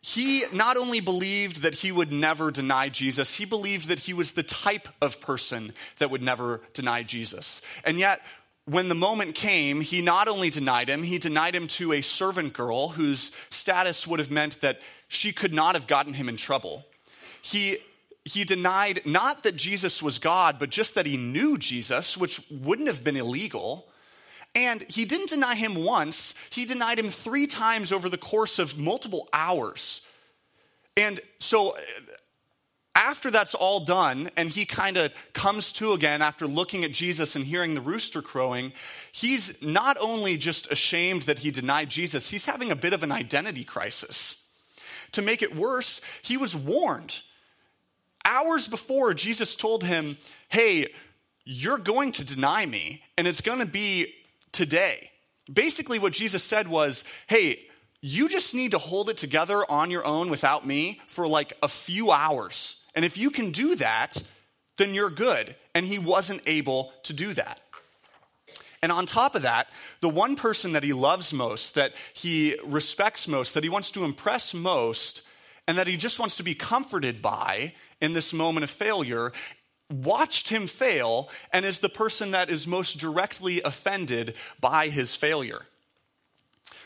he 0.05 0.43
not 0.53 0.77
only 0.77 0.99
believed 0.99 1.63
that 1.63 1.73
he 1.73 1.91
would 1.91 2.13
never 2.13 2.51
deny 2.51 2.89
Jesus, 2.89 3.33
he 3.33 3.43
believed 3.43 3.87
that 3.87 3.97
he 3.97 4.13
was 4.13 4.33
the 4.33 4.43
type 4.43 4.87
of 5.01 5.19
person 5.19 5.73
that 5.97 6.11
would 6.11 6.21
never 6.21 6.61
deny 6.73 7.01
Jesus. 7.01 7.63
And 7.83 7.97
yet, 7.97 8.21
when 8.65 8.87
the 8.87 8.93
moment 8.93 9.33
came, 9.33 9.81
he 9.81 10.03
not 10.03 10.27
only 10.27 10.51
denied 10.51 10.89
him, 10.89 11.01
he 11.01 11.17
denied 11.17 11.55
him 11.55 11.65
to 11.69 11.91
a 11.91 12.01
servant 12.01 12.53
girl 12.53 12.89
whose 12.89 13.31
status 13.49 14.05
would 14.05 14.19
have 14.19 14.29
meant 14.29 14.61
that 14.61 14.79
she 15.07 15.31
could 15.31 15.55
not 15.55 15.73
have 15.73 15.87
gotten 15.87 16.13
him 16.13 16.29
in 16.29 16.37
trouble. 16.37 16.85
He, 17.41 17.77
he 18.25 18.43
denied 18.43 19.07
not 19.07 19.41
that 19.41 19.55
Jesus 19.55 20.03
was 20.03 20.19
God, 20.19 20.57
but 20.59 20.69
just 20.69 20.93
that 20.93 21.07
he 21.07 21.17
knew 21.17 21.57
Jesus, 21.57 22.15
which 22.15 22.39
wouldn't 22.51 22.89
have 22.89 23.03
been 23.03 23.17
illegal. 23.17 23.87
And 24.55 24.83
he 24.89 25.03
didn't 25.03 25.29
deny 25.29 25.55
him 25.55 25.75
once, 25.75 26.33
he 26.49 26.65
denied 26.65 26.97
him 26.97 27.09
three 27.09 27.45
times 27.45 27.91
over 27.91 28.07
the 28.09 28.17
course 28.17 28.57
of 28.57 28.77
multiple 28.77 29.27
hours. 29.33 30.07
And 30.95 31.19
so 31.39 31.75
after 32.95 33.29
that's 33.29 33.53
all 33.53 33.81
done, 33.81 34.29
and 34.37 34.47
he 34.47 34.65
kind 34.65 34.95
of 34.95 35.11
comes 35.33 35.73
to 35.73 35.91
again 35.91 36.21
after 36.21 36.47
looking 36.47 36.85
at 36.85 36.93
Jesus 36.93 37.35
and 37.35 37.43
hearing 37.43 37.75
the 37.75 37.81
rooster 37.81 38.21
crowing, 38.21 38.71
he's 39.11 39.61
not 39.61 39.97
only 39.99 40.37
just 40.37 40.71
ashamed 40.71 41.23
that 41.23 41.39
he 41.39 41.51
denied 41.51 41.89
Jesus, 41.89 42.29
he's 42.29 42.45
having 42.45 42.71
a 42.71 42.75
bit 42.75 42.93
of 42.93 43.03
an 43.03 43.11
identity 43.11 43.65
crisis. 43.65 44.41
To 45.11 45.21
make 45.21 45.41
it 45.41 45.55
worse, 45.55 45.99
he 46.21 46.37
was 46.37 46.55
warned. 46.55 47.19
Hours 48.23 48.67
before, 48.67 49.13
Jesus 49.13 49.55
told 49.55 49.83
him, 49.83 50.17
Hey, 50.47 50.87
you're 51.43 51.77
going 51.77 52.11
to 52.13 52.25
deny 52.25 52.65
me, 52.65 53.03
and 53.17 53.27
it's 53.27 53.41
going 53.41 53.59
to 53.59 53.67
be 53.67 54.13
today. 54.55 55.11
Basically, 55.51 55.99
what 55.99 56.13
Jesus 56.13 56.43
said 56.43 56.67
was, 56.67 57.03
hey, 57.27 57.67
you 58.01 58.29
just 58.29 58.55
need 58.55 58.71
to 58.71 58.77
hold 58.79 59.09
it 59.09 59.17
together 59.17 59.63
on 59.69 59.91
your 59.91 60.05
own 60.05 60.29
without 60.29 60.65
me 60.65 61.01
for 61.07 61.27
like 61.27 61.53
a 61.61 61.67
few 61.67 62.11
hours. 62.11 62.77
And 62.95 63.03
if 63.03 63.17
you 63.17 63.29
can 63.29 63.51
do 63.51 63.75
that, 63.75 64.21
then 64.77 64.93
you're 64.93 65.09
good. 65.09 65.55
And 65.75 65.85
he 65.85 65.99
wasn't 65.99 66.41
able 66.47 66.93
to 67.03 67.13
do 67.13 67.33
that. 67.33 67.59
And 68.81 68.91
on 68.91 69.05
top 69.05 69.35
of 69.35 69.41
that, 69.41 69.67
the 70.01 70.09
one 70.09 70.35
person 70.35 70.73
that 70.73 70.83
he 70.83 70.93
loves 70.93 71.33
most, 71.33 71.75
that 71.75 71.93
he 72.13 72.55
respects 72.63 73.27
most, 73.27 73.53
that 73.55 73.63
he 73.63 73.69
wants 73.69 73.91
to 73.91 74.05
impress 74.05 74.53
most, 74.53 75.23
and 75.67 75.77
that 75.77 75.87
he 75.87 75.97
just 75.97 76.19
wants 76.19 76.37
to 76.37 76.43
be 76.43 76.53
comforted 76.53 77.21
by 77.21 77.73
in 77.99 78.13
this 78.13 78.33
moment 78.33 78.63
of 78.63 78.69
failure 78.69 79.31
watched 79.89 80.49
him 80.49 80.67
fail 80.67 81.29
and 81.51 81.65
is 81.65 81.79
the 81.79 81.89
person 81.89 82.31
that 82.31 82.49
is 82.49 82.67
most 82.67 82.95
directly 82.95 83.61
offended 83.61 84.35
by 84.59 84.87
his 84.87 85.15
failure. 85.15 85.65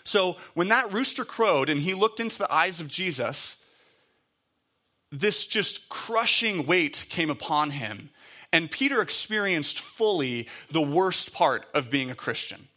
So 0.03 0.37
when 0.53 0.69
that 0.69 0.91
rooster 0.91 1.25
crowed 1.25 1.69
and 1.69 1.79
he 1.79 1.93
looked 1.93 2.19
into 2.19 2.37
the 2.37 2.53
eyes 2.53 2.79
of 2.79 2.87
Jesus, 2.87 3.63
this 5.11 5.47
just 5.47 5.89
crushing 5.89 6.65
weight 6.65 7.05
came 7.09 7.29
upon 7.29 7.71
him. 7.71 8.09
And 8.51 8.71
Peter 8.71 9.01
experienced 9.01 9.79
fully 9.79 10.47
the 10.71 10.81
worst 10.81 11.33
part 11.33 11.65
of 11.73 11.91
being 11.91 12.09
a 12.09 12.15
Christian. 12.15 12.67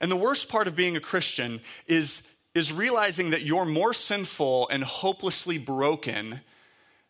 And 0.00 0.10
the 0.10 0.16
worst 0.16 0.48
part 0.48 0.68
of 0.68 0.76
being 0.76 0.96
a 0.96 1.00
Christian 1.00 1.60
is, 1.86 2.26
is 2.54 2.72
realizing 2.72 3.30
that 3.30 3.42
you're 3.42 3.64
more 3.64 3.94
sinful 3.94 4.68
and 4.68 4.84
hopelessly 4.84 5.58
broken 5.58 6.40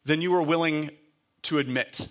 than 0.04 0.22
you 0.22 0.34
are 0.34 0.42
willing 0.42 0.90
to 1.48 1.58
admit 1.58 2.08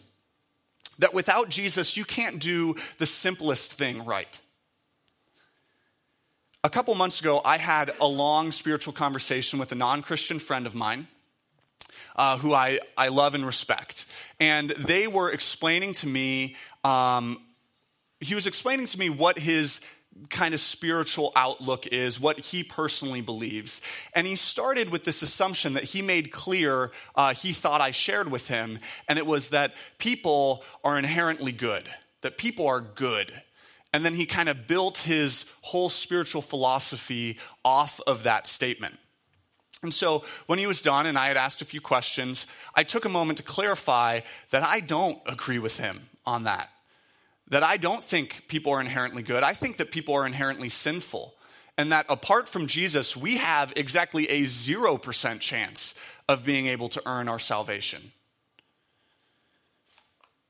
that 0.99 1.13
without 1.13 1.49
Jesus, 1.49 1.95
you 1.95 2.03
can't 2.03 2.39
do 2.39 2.75
the 2.97 3.05
simplest 3.05 3.73
thing 3.73 4.03
right. 4.03 4.39
A 6.63 6.69
couple 6.69 6.93
months 6.95 7.21
ago, 7.21 7.39
I 7.45 7.57
had 7.57 7.93
a 8.01 8.07
long 8.07 8.51
spiritual 8.51 8.93
conversation 8.93 9.59
with 9.59 9.71
a 9.71 9.75
non 9.75 10.01
Christian 10.01 10.39
friend 10.39 10.65
of 10.65 10.75
mine. 10.75 11.07
Uh, 12.15 12.35
who 12.39 12.51
I, 12.51 12.79
I 12.97 13.09
love 13.09 13.35
and 13.35 13.45
respect. 13.45 14.07
And 14.39 14.71
they 14.71 15.05
were 15.05 15.29
explaining 15.29 15.93
to 15.93 16.07
me, 16.07 16.55
um, 16.83 17.39
he 18.19 18.33
was 18.33 18.47
explaining 18.47 18.87
to 18.87 18.97
me 18.97 19.11
what 19.11 19.37
his 19.37 19.81
kind 20.29 20.53
of 20.53 20.59
spiritual 20.59 21.31
outlook 21.35 21.87
is, 21.87 22.19
what 22.19 22.39
he 22.39 22.63
personally 22.63 23.21
believes. 23.21 23.81
And 24.13 24.27
he 24.27 24.35
started 24.35 24.89
with 24.89 25.03
this 25.03 25.21
assumption 25.21 25.73
that 25.73 25.83
he 25.83 26.01
made 26.01 26.31
clear 26.31 26.91
uh, 27.15 27.33
he 27.33 27.53
thought 27.53 27.81
I 27.81 27.91
shared 27.91 28.31
with 28.31 28.47
him, 28.47 28.79
and 29.07 29.17
it 29.17 29.25
was 29.25 29.49
that 29.49 29.73
people 29.97 30.63
are 30.83 30.97
inherently 30.97 31.51
good, 31.51 31.87
that 32.21 32.37
people 32.37 32.67
are 32.67 32.81
good. 32.81 33.31
And 33.93 34.03
then 34.03 34.13
he 34.13 34.25
kind 34.25 34.49
of 34.49 34.67
built 34.67 34.99
his 34.99 35.45
whole 35.61 35.89
spiritual 35.89 36.41
philosophy 36.41 37.39
off 37.63 38.01
of 38.05 38.23
that 38.23 38.45
statement. 38.47 38.99
And 39.83 39.93
so 39.93 40.25
when 40.47 40.59
he 40.59 40.67
was 40.67 40.81
done 40.81 41.05
and 41.05 41.17
I 41.17 41.27
had 41.27 41.37
asked 41.37 41.61
a 41.61 41.65
few 41.65 41.81
questions, 41.81 42.47
I 42.75 42.83
took 42.83 43.05
a 43.05 43.09
moment 43.09 43.37
to 43.37 43.43
clarify 43.43 44.21
that 44.49 44.63
I 44.63 44.79
don't 44.79 45.19
agree 45.25 45.59
with 45.59 45.79
him 45.79 46.09
on 46.25 46.43
that 46.43 46.69
that 47.49 47.63
I 47.63 47.77
don't 47.77 48.03
think 48.03 48.45
people 48.47 48.73
are 48.73 48.81
inherently 48.81 49.23
good. 49.23 49.43
I 49.43 49.53
think 49.53 49.77
that 49.77 49.91
people 49.91 50.15
are 50.15 50.25
inherently 50.25 50.69
sinful. 50.69 51.33
And 51.77 51.91
that 51.91 52.07
apart 52.09 52.49
from 52.49 52.67
Jesus, 52.67 53.15
we 53.15 53.37
have 53.37 53.71
exactly 53.75 54.25
a 54.25 54.43
0% 54.43 55.39
chance 55.39 55.93
of 56.27 56.43
being 56.43 56.67
able 56.67 56.89
to 56.89 57.01
earn 57.05 57.29
our 57.29 57.39
salvation. 57.39 58.11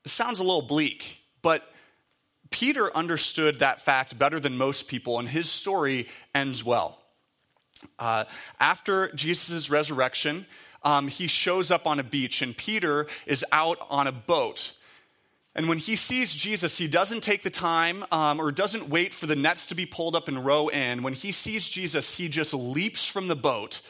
It 0.06 0.12
sounds 0.12 0.40
a 0.40 0.44
little 0.44 0.62
bleak, 0.62 1.22
but 1.42 1.70
Peter 2.50 2.96
understood 2.96 3.60
that 3.60 3.82
fact 3.82 4.18
better 4.18 4.40
than 4.40 4.58
most 4.58 4.88
people, 4.88 5.20
and 5.20 5.28
his 5.28 5.50
story 5.50 6.08
ends 6.34 6.64
well. 6.64 6.98
Uh, 8.00 8.24
after 8.60 9.12
Jesus' 9.14 9.70
resurrection, 9.70 10.46
um, 10.84 11.10
he 11.10 11.28
shows 11.28 11.72
up 11.72 11.86
on 11.86 12.00
a 12.00 12.04
beach, 12.04 12.42
and 12.42 12.56
Peter 12.56 13.08
is 13.26 13.44
out 13.52 13.78
on 13.90 14.08
a 14.08 14.14
boat 14.14 14.78
and 15.58 15.68
when 15.68 15.80
he 15.80 15.96
sees 15.96 16.36
Jesus, 16.36 16.78
he 16.78 16.88
doesn't 16.88 17.24
take 17.24 17.42
the 17.42 17.50
time 17.50 18.06
um, 18.12 18.40
or 18.40 18.52
doesn't 18.52 18.90
wait 18.90 19.12
for 19.12 19.26
the 19.26 19.36
nets 19.36 19.66
to 19.68 19.76
be 19.76 19.88
pulled 19.88 20.16
up 20.16 20.28
and 20.28 20.46
row 20.46 20.68
in. 20.68 21.02
When 21.02 21.14
he 21.14 21.32
sees 21.32 21.68
Jesus, 21.68 22.16
he 22.16 22.30
just 22.30 22.54
leaps 22.54 23.08
from 23.08 23.28
the 23.28 23.36
boat 23.36 23.82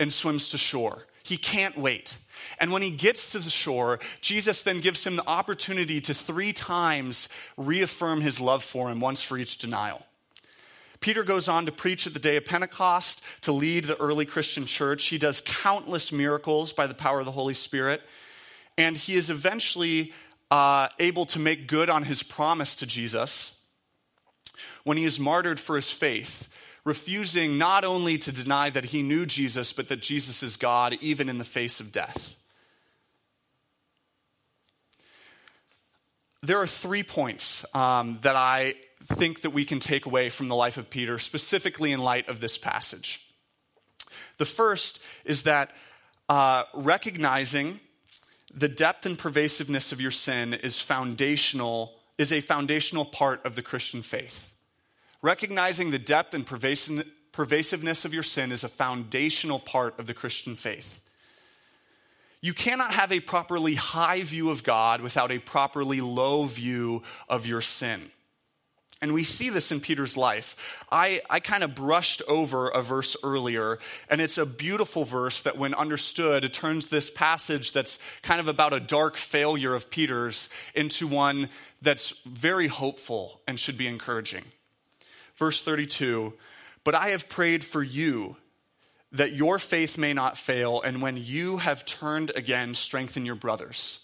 and 0.00 0.12
swims 0.12 0.48
to 0.50 0.58
shore. 0.58 1.06
He 1.22 1.36
can't 1.36 1.78
wait. 1.78 2.18
And 2.58 2.72
when 2.72 2.82
he 2.82 2.90
gets 2.90 3.30
to 3.30 3.38
the 3.38 3.48
shore, 3.48 4.00
Jesus 4.20 4.62
then 4.62 4.80
gives 4.80 5.06
him 5.06 5.14
the 5.14 5.28
opportunity 5.28 6.00
to 6.00 6.12
three 6.12 6.52
times 6.52 7.28
reaffirm 7.56 8.20
his 8.20 8.40
love 8.40 8.64
for 8.64 8.90
him, 8.90 8.98
once 8.98 9.22
for 9.22 9.38
each 9.38 9.58
denial. 9.58 10.04
Peter 10.98 11.22
goes 11.22 11.48
on 11.48 11.64
to 11.66 11.72
preach 11.72 12.08
at 12.08 12.14
the 12.14 12.18
day 12.18 12.36
of 12.36 12.44
Pentecost, 12.44 13.22
to 13.42 13.52
lead 13.52 13.84
the 13.84 14.00
early 14.00 14.24
Christian 14.24 14.66
church. 14.66 15.04
He 15.06 15.18
does 15.18 15.42
countless 15.46 16.10
miracles 16.10 16.72
by 16.72 16.88
the 16.88 16.94
power 16.94 17.20
of 17.20 17.26
the 17.26 17.32
Holy 17.32 17.54
Spirit. 17.54 18.02
And 18.76 18.96
he 18.96 19.14
is 19.14 19.30
eventually 19.30 20.12
uh, 20.54 20.88
able 21.00 21.26
to 21.26 21.40
make 21.40 21.66
good 21.66 21.90
on 21.90 22.04
his 22.04 22.22
promise 22.22 22.76
to 22.76 22.86
Jesus 22.86 23.58
when 24.84 24.96
he 24.96 25.04
is 25.04 25.18
martyred 25.18 25.58
for 25.58 25.74
his 25.74 25.90
faith, 25.90 26.46
refusing 26.84 27.58
not 27.58 27.82
only 27.82 28.16
to 28.16 28.30
deny 28.30 28.70
that 28.70 28.84
he 28.84 29.02
knew 29.02 29.26
Jesus, 29.26 29.72
but 29.72 29.88
that 29.88 30.00
Jesus 30.00 30.44
is 30.44 30.56
God, 30.56 30.96
even 31.00 31.28
in 31.28 31.38
the 31.38 31.44
face 31.44 31.80
of 31.80 31.90
death. 31.90 32.36
There 36.40 36.58
are 36.58 36.68
three 36.68 37.02
points 37.02 37.64
um, 37.74 38.20
that 38.20 38.36
I 38.36 38.74
think 39.02 39.40
that 39.40 39.50
we 39.50 39.64
can 39.64 39.80
take 39.80 40.06
away 40.06 40.28
from 40.28 40.46
the 40.46 40.54
life 40.54 40.76
of 40.76 40.88
Peter, 40.88 41.18
specifically 41.18 41.90
in 41.90 41.98
light 41.98 42.28
of 42.28 42.38
this 42.38 42.58
passage. 42.58 43.28
The 44.38 44.46
first 44.46 45.02
is 45.24 45.42
that 45.42 45.72
uh, 46.28 46.62
recognizing 46.74 47.80
the 48.56 48.68
depth 48.68 49.04
and 49.04 49.18
pervasiveness 49.18 49.90
of 49.90 50.00
your 50.00 50.10
sin 50.10 50.54
is 50.54 50.80
foundational 50.80 51.94
is 52.16 52.32
a 52.32 52.40
foundational 52.40 53.04
part 53.04 53.44
of 53.44 53.56
the 53.56 53.62
Christian 53.62 54.00
faith. 54.00 54.54
Recognizing 55.20 55.90
the 55.90 55.98
depth 55.98 56.34
and 56.34 56.46
pervasiveness 56.46 58.04
of 58.04 58.14
your 58.14 58.22
sin 58.22 58.52
is 58.52 58.62
a 58.62 58.68
foundational 58.68 59.58
part 59.58 59.98
of 59.98 60.06
the 60.06 60.14
Christian 60.14 60.54
faith. 60.54 61.00
You 62.40 62.54
cannot 62.54 62.92
have 62.92 63.10
a 63.10 63.20
properly 63.20 63.74
high 63.74 64.20
view 64.20 64.50
of 64.50 64.62
God 64.62 65.00
without 65.00 65.32
a 65.32 65.38
properly 65.38 66.00
low 66.00 66.44
view 66.44 67.02
of 67.28 67.46
your 67.46 67.62
sin. 67.62 68.10
And 69.02 69.12
we 69.12 69.24
see 69.24 69.50
this 69.50 69.70
in 69.70 69.80
Peter's 69.80 70.16
life. 70.16 70.84
I, 70.90 71.20
I 71.28 71.40
kind 71.40 71.62
of 71.62 71.74
brushed 71.74 72.22
over 72.26 72.68
a 72.68 72.80
verse 72.80 73.16
earlier, 73.22 73.78
and 74.08 74.20
it's 74.20 74.38
a 74.38 74.46
beautiful 74.46 75.04
verse 75.04 75.42
that, 75.42 75.58
when 75.58 75.74
understood, 75.74 76.50
turns 76.54 76.86
this 76.86 77.10
passage 77.10 77.72
that's 77.72 77.98
kind 78.22 78.40
of 78.40 78.48
about 78.48 78.72
a 78.72 78.80
dark 78.80 79.16
failure 79.16 79.74
of 79.74 79.90
Peter's 79.90 80.48
into 80.74 81.06
one 81.06 81.48
that's 81.82 82.18
very 82.24 82.68
hopeful 82.68 83.40
and 83.46 83.58
should 83.58 83.76
be 83.76 83.86
encouraging. 83.86 84.44
Verse 85.36 85.60
32 85.60 86.32
But 86.84 86.94
I 86.94 87.08
have 87.08 87.28
prayed 87.28 87.64
for 87.64 87.82
you 87.82 88.36
that 89.12 89.32
your 89.32 89.58
faith 89.58 89.96
may 89.98 90.12
not 90.12 90.36
fail, 90.36 90.80
and 90.82 91.00
when 91.00 91.16
you 91.16 91.58
have 91.58 91.84
turned 91.84 92.32
again, 92.34 92.74
strengthen 92.74 93.24
your 93.24 93.36
brothers. 93.36 94.00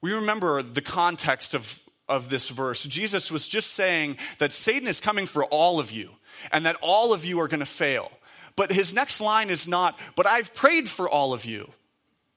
We 0.00 0.12
remember 0.12 0.62
the 0.62 0.82
context 0.82 1.54
of 1.54 1.80
of 2.08 2.28
this 2.28 2.48
verse. 2.48 2.84
Jesus 2.84 3.30
was 3.30 3.48
just 3.48 3.72
saying 3.72 4.16
that 4.38 4.52
Satan 4.52 4.88
is 4.88 5.00
coming 5.00 5.26
for 5.26 5.44
all 5.44 5.80
of 5.80 5.92
you 5.92 6.10
and 6.52 6.66
that 6.66 6.76
all 6.80 7.12
of 7.12 7.24
you 7.24 7.40
are 7.40 7.48
going 7.48 7.60
to 7.60 7.66
fail. 7.66 8.10
But 8.56 8.72
his 8.72 8.92
next 8.92 9.20
line 9.20 9.50
is 9.50 9.68
not, 9.68 9.98
but 10.16 10.26
I've 10.26 10.54
prayed 10.54 10.88
for 10.88 11.08
all 11.08 11.32
of 11.32 11.44
you. 11.44 11.70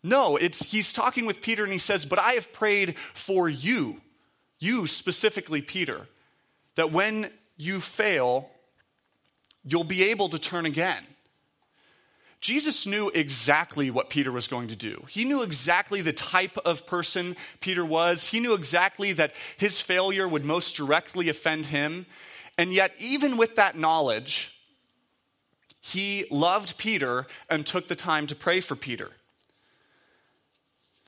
No, 0.03 0.35
it's 0.35 0.63
he's 0.63 0.93
talking 0.93 1.25
with 1.25 1.41
Peter 1.41 1.63
and 1.63 1.71
he 1.71 1.79
says, 1.79 2.05
"But 2.05 2.19
I 2.19 2.33
have 2.33 2.51
prayed 2.53 2.97
for 2.97 3.47
you." 3.47 4.01
You 4.59 4.87
specifically, 4.87 5.61
Peter, 5.61 6.07
that 6.75 6.91
when 6.91 7.31
you 7.57 7.79
fail, 7.79 8.49
you'll 9.63 9.83
be 9.83 10.03
able 10.05 10.29
to 10.29 10.39
turn 10.39 10.65
again. 10.65 11.03
Jesus 12.41 12.87
knew 12.87 13.09
exactly 13.09 13.91
what 13.91 14.09
Peter 14.09 14.31
was 14.31 14.47
going 14.47 14.67
to 14.69 14.75
do. 14.75 15.05
He 15.07 15.25
knew 15.25 15.43
exactly 15.43 16.01
the 16.01 16.11
type 16.11 16.57
of 16.65 16.87
person 16.87 17.35
Peter 17.59 17.85
was. 17.85 18.29
He 18.29 18.39
knew 18.39 18.55
exactly 18.55 19.13
that 19.13 19.35
his 19.57 19.79
failure 19.79 20.27
would 20.27 20.43
most 20.43 20.75
directly 20.75 21.29
offend 21.29 21.67
him. 21.67 22.07
And 22.57 22.73
yet, 22.73 22.93
even 22.99 23.37
with 23.37 23.55
that 23.57 23.77
knowledge, 23.77 24.59
he 25.79 26.25
loved 26.31 26.79
Peter 26.79 27.27
and 27.47 27.63
took 27.63 27.87
the 27.87 27.95
time 27.95 28.25
to 28.25 28.35
pray 28.35 28.59
for 28.59 28.75
Peter. 28.75 29.11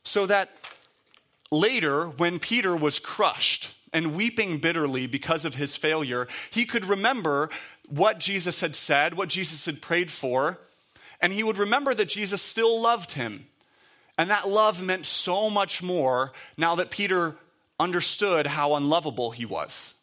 So 0.04 0.28
that 0.28 0.52
later, 1.52 2.10
when 2.10 2.38
Peter 2.38 2.76
was 2.76 3.00
crushed 3.00 3.74
and 3.91 4.15
weeping 4.15 4.60
bitterly 4.60 5.08
because 5.08 5.46
of 5.46 5.56
his 5.56 5.76
failure, 5.76 6.28
he 6.52 6.65
could 6.65 6.86
remember 6.86 7.50
what 7.89 8.19
Jesus 8.19 8.62
had 8.62 8.76
said, 8.76 9.15
what 9.15 9.30
Jesus 9.30 9.65
had 9.65 9.82
prayed 9.82 10.12
for 10.12 10.60
and 11.23 11.31
he 11.31 11.41
would 11.41 11.57
remember 11.57 11.93
that 11.93 12.09
Jesus 12.09 12.41
still 12.41 12.81
loved 12.81 13.13
him. 13.13 13.47
And 14.17 14.29
that 14.29 14.47
love 14.47 14.83
meant 14.83 15.05
so 15.05 15.49
much 15.49 15.81
more 15.81 16.33
now 16.57 16.75
that 16.75 16.91
Peter 16.91 17.36
understood 17.79 18.45
how 18.45 18.75
unlovable 18.75 19.31
he 19.31 19.45
was. 19.45 19.95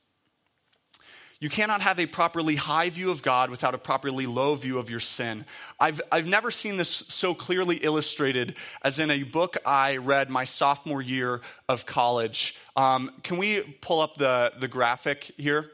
You 1.39 1.49
cannot 1.49 1.83
have 1.83 2.01
a 2.01 2.07
properly 2.07 2.57
high 2.57 2.91
view 2.91 3.11
of 3.11 3.23
God 3.23 3.51
without 3.51 3.75
a 3.75 3.79
properly 3.79 4.27
low 4.27 4.55
view 4.55 4.79
of 4.79 4.91
your 4.91 5.01
sin. 5.01 5.45
I've, 5.79 6.01
I've 6.11 6.27
never 6.27 6.51
seen 6.51 6.77
this 6.77 6.91
so 6.91 7.35
clearly 7.35 7.77
illustrated 7.77 8.57
as 8.83 8.99
in 8.99 9.11
a 9.11 9.23
book 9.23 9.57
I 9.65 9.99
read 9.99 10.29
my 10.31 10.45
sophomore 10.45 11.01
year 11.01 11.43
of 11.69 11.87
college. 11.87 12.59
Um, 12.77 13.11
can 13.23 13.37
we 13.37 13.61
pull 13.81 14.01
up 14.01 14.17
the, 14.17 14.53
the 14.59 14.69
graphic 14.69 15.33
here? 15.37 15.71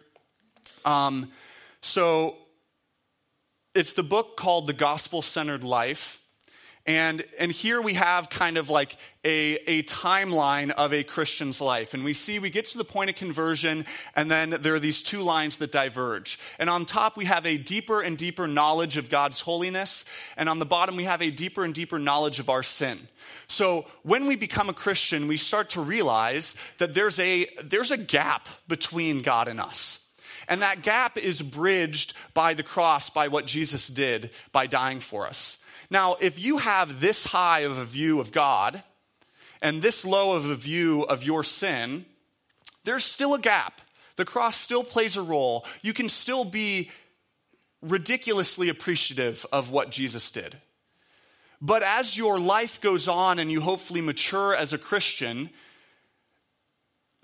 Um, 0.84 1.30
so, 1.80 2.36
it's 3.76 3.92
the 3.92 4.02
book 4.02 4.38
called 4.38 4.66
The 4.66 4.72
Gospel 4.72 5.20
Centered 5.20 5.62
Life. 5.62 6.18
And, 6.86 7.24
and 7.38 7.52
here 7.52 7.82
we 7.82 7.94
have 7.94 8.30
kind 8.30 8.56
of 8.56 8.70
like 8.70 8.96
a, 9.22 9.56
a 9.66 9.82
timeline 9.82 10.70
of 10.70 10.94
a 10.94 11.02
Christian's 11.02 11.60
life. 11.60 11.92
And 11.92 12.02
we 12.04 12.14
see 12.14 12.38
we 12.38 12.48
get 12.48 12.66
to 12.68 12.78
the 12.78 12.84
point 12.84 13.10
of 13.10 13.16
conversion, 13.16 13.84
and 14.14 14.30
then 14.30 14.50
there 14.62 14.74
are 14.74 14.80
these 14.80 15.02
two 15.02 15.20
lines 15.20 15.58
that 15.58 15.72
diverge. 15.72 16.38
And 16.58 16.70
on 16.70 16.86
top, 16.86 17.18
we 17.18 17.26
have 17.26 17.44
a 17.44 17.58
deeper 17.58 18.00
and 18.00 18.16
deeper 18.16 18.46
knowledge 18.46 18.96
of 18.96 19.10
God's 19.10 19.40
holiness. 19.40 20.06
And 20.38 20.48
on 20.48 20.58
the 20.58 20.64
bottom, 20.64 20.96
we 20.96 21.04
have 21.04 21.20
a 21.20 21.30
deeper 21.30 21.64
and 21.64 21.74
deeper 21.74 21.98
knowledge 21.98 22.38
of 22.38 22.48
our 22.48 22.62
sin. 22.62 23.08
So 23.48 23.84
when 24.04 24.26
we 24.26 24.36
become 24.36 24.70
a 24.70 24.74
Christian, 24.74 25.28
we 25.28 25.36
start 25.36 25.70
to 25.70 25.82
realize 25.82 26.56
that 26.78 26.94
there's 26.94 27.18
a, 27.20 27.46
there's 27.62 27.90
a 27.90 27.98
gap 27.98 28.48
between 28.68 29.20
God 29.20 29.48
and 29.48 29.60
us. 29.60 30.05
And 30.48 30.62
that 30.62 30.82
gap 30.82 31.18
is 31.18 31.42
bridged 31.42 32.14
by 32.34 32.54
the 32.54 32.62
cross, 32.62 33.10
by 33.10 33.28
what 33.28 33.46
Jesus 33.46 33.88
did 33.88 34.30
by 34.52 34.66
dying 34.66 35.00
for 35.00 35.26
us. 35.26 35.62
Now, 35.90 36.16
if 36.20 36.38
you 36.42 36.58
have 36.58 37.00
this 37.00 37.24
high 37.24 37.60
of 37.60 37.78
a 37.78 37.84
view 37.84 38.20
of 38.20 38.32
God 38.32 38.82
and 39.62 39.82
this 39.82 40.04
low 40.04 40.36
of 40.36 40.44
a 40.48 40.54
view 40.54 41.02
of 41.02 41.24
your 41.24 41.44
sin, 41.44 42.04
there's 42.84 43.04
still 43.04 43.34
a 43.34 43.38
gap. 43.38 43.80
The 44.16 44.24
cross 44.24 44.56
still 44.56 44.84
plays 44.84 45.16
a 45.16 45.22
role. 45.22 45.64
You 45.82 45.92
can 45.92 46.08
still 46.08 46.44
be 46.44 46.90
ridiculously 47.82 48.68
appreciative 48.68 49.44
of 49.52 49.70
what 49.70 49.90
Jesus 49.90 50.30
did. 50.30 50.56
But 51.60 51.82
as 51.82 52.16
your 52.16 52.38
life 52.38 52.80
goes 52.80 53.08
on 53.08 53.38
and 53.38 53.50
you 53.50 53.60
hopefully 53.60 54.00
mature 54.00 54.54
as 54.54 54.72
a 54.72 54.78
Christian, 54.78 55.50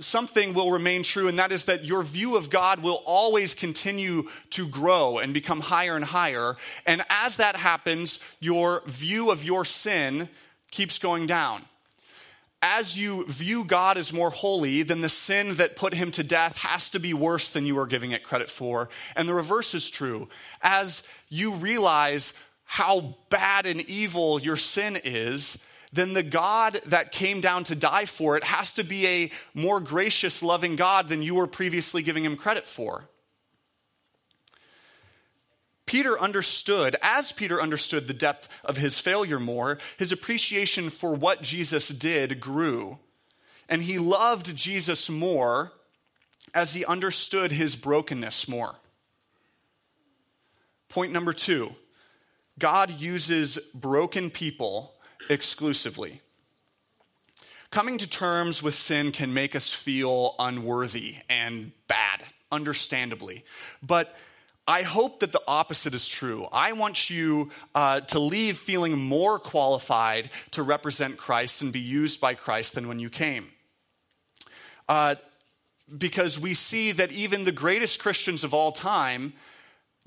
something 0.03 0.55
will 0.55 0.71
remain 0.71 1.03
true, 1.03 1.29
and 1.29 1.38
that 1.38 1.53
is 1.53 1.65
that 1.67 1.85
your 1.85 2.03
view 2.03 2.37
of 2.37 2.51
God 2.51 2.83
will 2.83 3.03
always 3.07 3.55
continue 3.55 4.29
to 4.51 4.67
grow 4.67 5.19
and 5.19 5.33
become 5.33 5.61
higher 5.61 5.97
and 5.97 6.05
higher. 6.05 6.57
And 6.87 7.03
as 7.09 7.37
that 7.37 7.57
happens, 7.57 8.21
your 8.41 8.83
view 8.87 9.31
of 9.31 9.45
your 9.45 9.65
sin 9.65 10.29
keeps 10.71 10.99
going 10.99 11.27
down. 11.27 11.62
As 12.65 12.97
you 12.97 13.27
view 13.27 13.65
God 13.65 13.97
as 13.97 14.12
more 14.12 14.31
holy, 14.31 14.85
then 14.85 15.01
the 15.01 15.09
sin 15.09 15.57
that 15.57 15.75
put 15.75 15.95
him 15.95 16.12
to 16.12 16.23
death 16.23 16.59
has 16.59 16.91
to 16.91 17.01
be 17.01 17.12
worse 17.12 17.49
than 17.49 17.67
you 17.67 17.77
are 17.79 17.87
giving 17.87 18.12
it 18.12 18.23
credit 18.23 18.49
for. 18.49 18.88
And 19.17 19.29
the 19.29 19.35
reverse 19.35 19.75
is 19.75 19.91
true. 19.91 20.29
As 20.62 21.03
you 21.29 21.55
realize 21.55 22.35
how 22.65 23.17
bad 23.31 23.67
and 23.67 23.81
evil 23.83 24.41
your 24.41 24.57
sin 24.57 24.97
is, 25.03 25.59
then 25.92 26.14
the 26.14 26.22
God 26.22 26.81
that 26.87 27.12
came 27.12 27.40
down 27.40 27.64
to 27.64 27.74
die 27.74 28.07
for 28.07 28.37
it 28.37 28.44
has 28.44 28.72
to 28.74 28.83
be 28.83 29.07
a 29.07 29.31
more 29.55 29.78
gracious, 29.78 30.42
loving 30.42 30.76
God 30.76 31.09
than 31.09 31.22
you 31.22 31.35
were 31.35 31.46
previously 31.46 32.02
giving 32.02 32.24
him 32.24 32.37
credit 32.37 32.66
for. 32.66 33.09
Peter 35.85 36.18
understood, 36.18 36.96
as 37.02 37.33
Peter 37.33 37.61
understood 37.61 38.07
the 38.07 38.14
depth 38.14 38.48
of 38.64 38.78
his 38.78 38.98
failure 38.98 39.38
more, 39.38 39.78
his 39.98 40.11
appreciation 40.11 40.88
for 40.88 41.14
what 41.14 41.42
Jesus 41.42 41.88
did 41.88 42.40
grew. 42.40 42.98
And 43.68 43.83
he 43.83 43.98
loved 43.98 44.57
Jesus 44.57 45.11
more 45.11 45.72
as 46.55 46.72
he 46.72 46.85
understood 46.87 47.52
his 47.52 47.76
brokenness 47.76 48.48
more. 48.48 48.76
Point 50.88 51.12
number 51.12 51.35
two 51.35 51.74
God 52.59 52.90
uses 53.00 53.59
broken 53.74 54.31
people 54.31 54.91
exclusively. 55.28 56.20
Coming 57.70 57.96
to 57.98 58.08
terms 58.08 58.62
with 58.62 58.74
sin 58.74 59.12
can 59.12 59.32
make 59.32 59.56
us 59.56 59.72
feel 59.72 60.35
unworthy 60.38 61.16
and 61.30 61.72
bad, 61.88 62.22
understandably. 62.50 63.44
But 63.82 64.14
I 64.68 64.82
hope 64.82 65.20
that 65.20 65.32
the 65.32 65.42
opposite 65.48 65.94
is 65.94 66.08
true. 66.08 66.46
I 66.52 66.72
want 66.72 67.11
you 67.11 67.50
uh, 67.74 68.00
to 68.00 68.18
leave 68.20 68.58
feeling 68.58 68.98
more 68.98 69.38
qualified 69.38 70.30
to 70.52 70.62
represent 70.62 71.16
Christ 71.16 71.62
and 71.62 71.72
be 71.72 71.80
used 71.80 72.20
by 72.20 72.35
Christ 72.35 72.74
than 72.74 72.88
when 72.88 72.98
you 72.98 73.11
came. 73.11 73.48
Uh, 74.88 75.14
because 75.96 76.38
we 76.38 76.54
see 76.54 76.92
that 76.92 77.11
even 77.11 77.44
the 77.44 77.52
greatest 77.52 78.00
Christians 78.00 78.44
of 78.44 78.54
all 78.54 78.70
time 78.70 79.32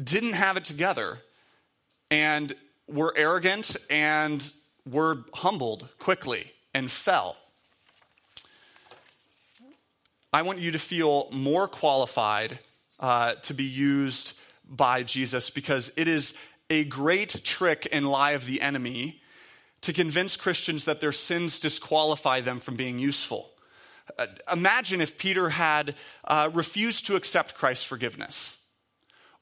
didn't 0.01 0.33
have 0.33 0.55
it 0.55 0.63
together 0.63 1.19
and 2.11 2.53
were 2.87 3.13
arrogant 3.17 3.75
and 3.89 4.53
were 4.89 5.23
humbled 5.33 5.89
quickly 5.99 6.51
and 6.73 6.91
fell. 6.91 7.37
I 10.31 10.41
want 10.41 10.59
you 10.59 10.71
to 10.71 10.79
feel 10.79 11.29
more 11.31 11.67
qualified 11.67 12.59
uh, 12.99 13.35
to 13.35 13.53
be 13.53 13.63
used 13.63 14.37
by 14.69 15.03
Jesus 15.03 15.49
because 15.49 15.91
it 15.95 16.07
is 16.07 16.33
a 16.69 16.83
great 16.85 17.41
trick 17.43 17.87
and 17.91 18.09
lie 18.09 18.31
of 18.31 18.45
the 18.45 18.61
enemy 18.61 19.21
to 19.81 19.93
convince 19.93 20.35
Christians 20.35 20.85
that 20.85 20.99
their 20.99 21.11
sins 21.11 21.59
disqualify 21.59 22.41
them 22.41 22.59
from 22.59 22.75
being 22.75 22.99
useful. 22.99 23.51
Uh, 24.17 24.27
imagine 24.51 24.99
if 24.99 25.17
Peter 25.17 25.49
had 25.49 25.95
uh, 26.25 26.49
refused 26.53 27.05
to 27.07 27.15
accept 27.15 27.55
Christ's 27.55 27.85
forgiveness. 27.85 28.57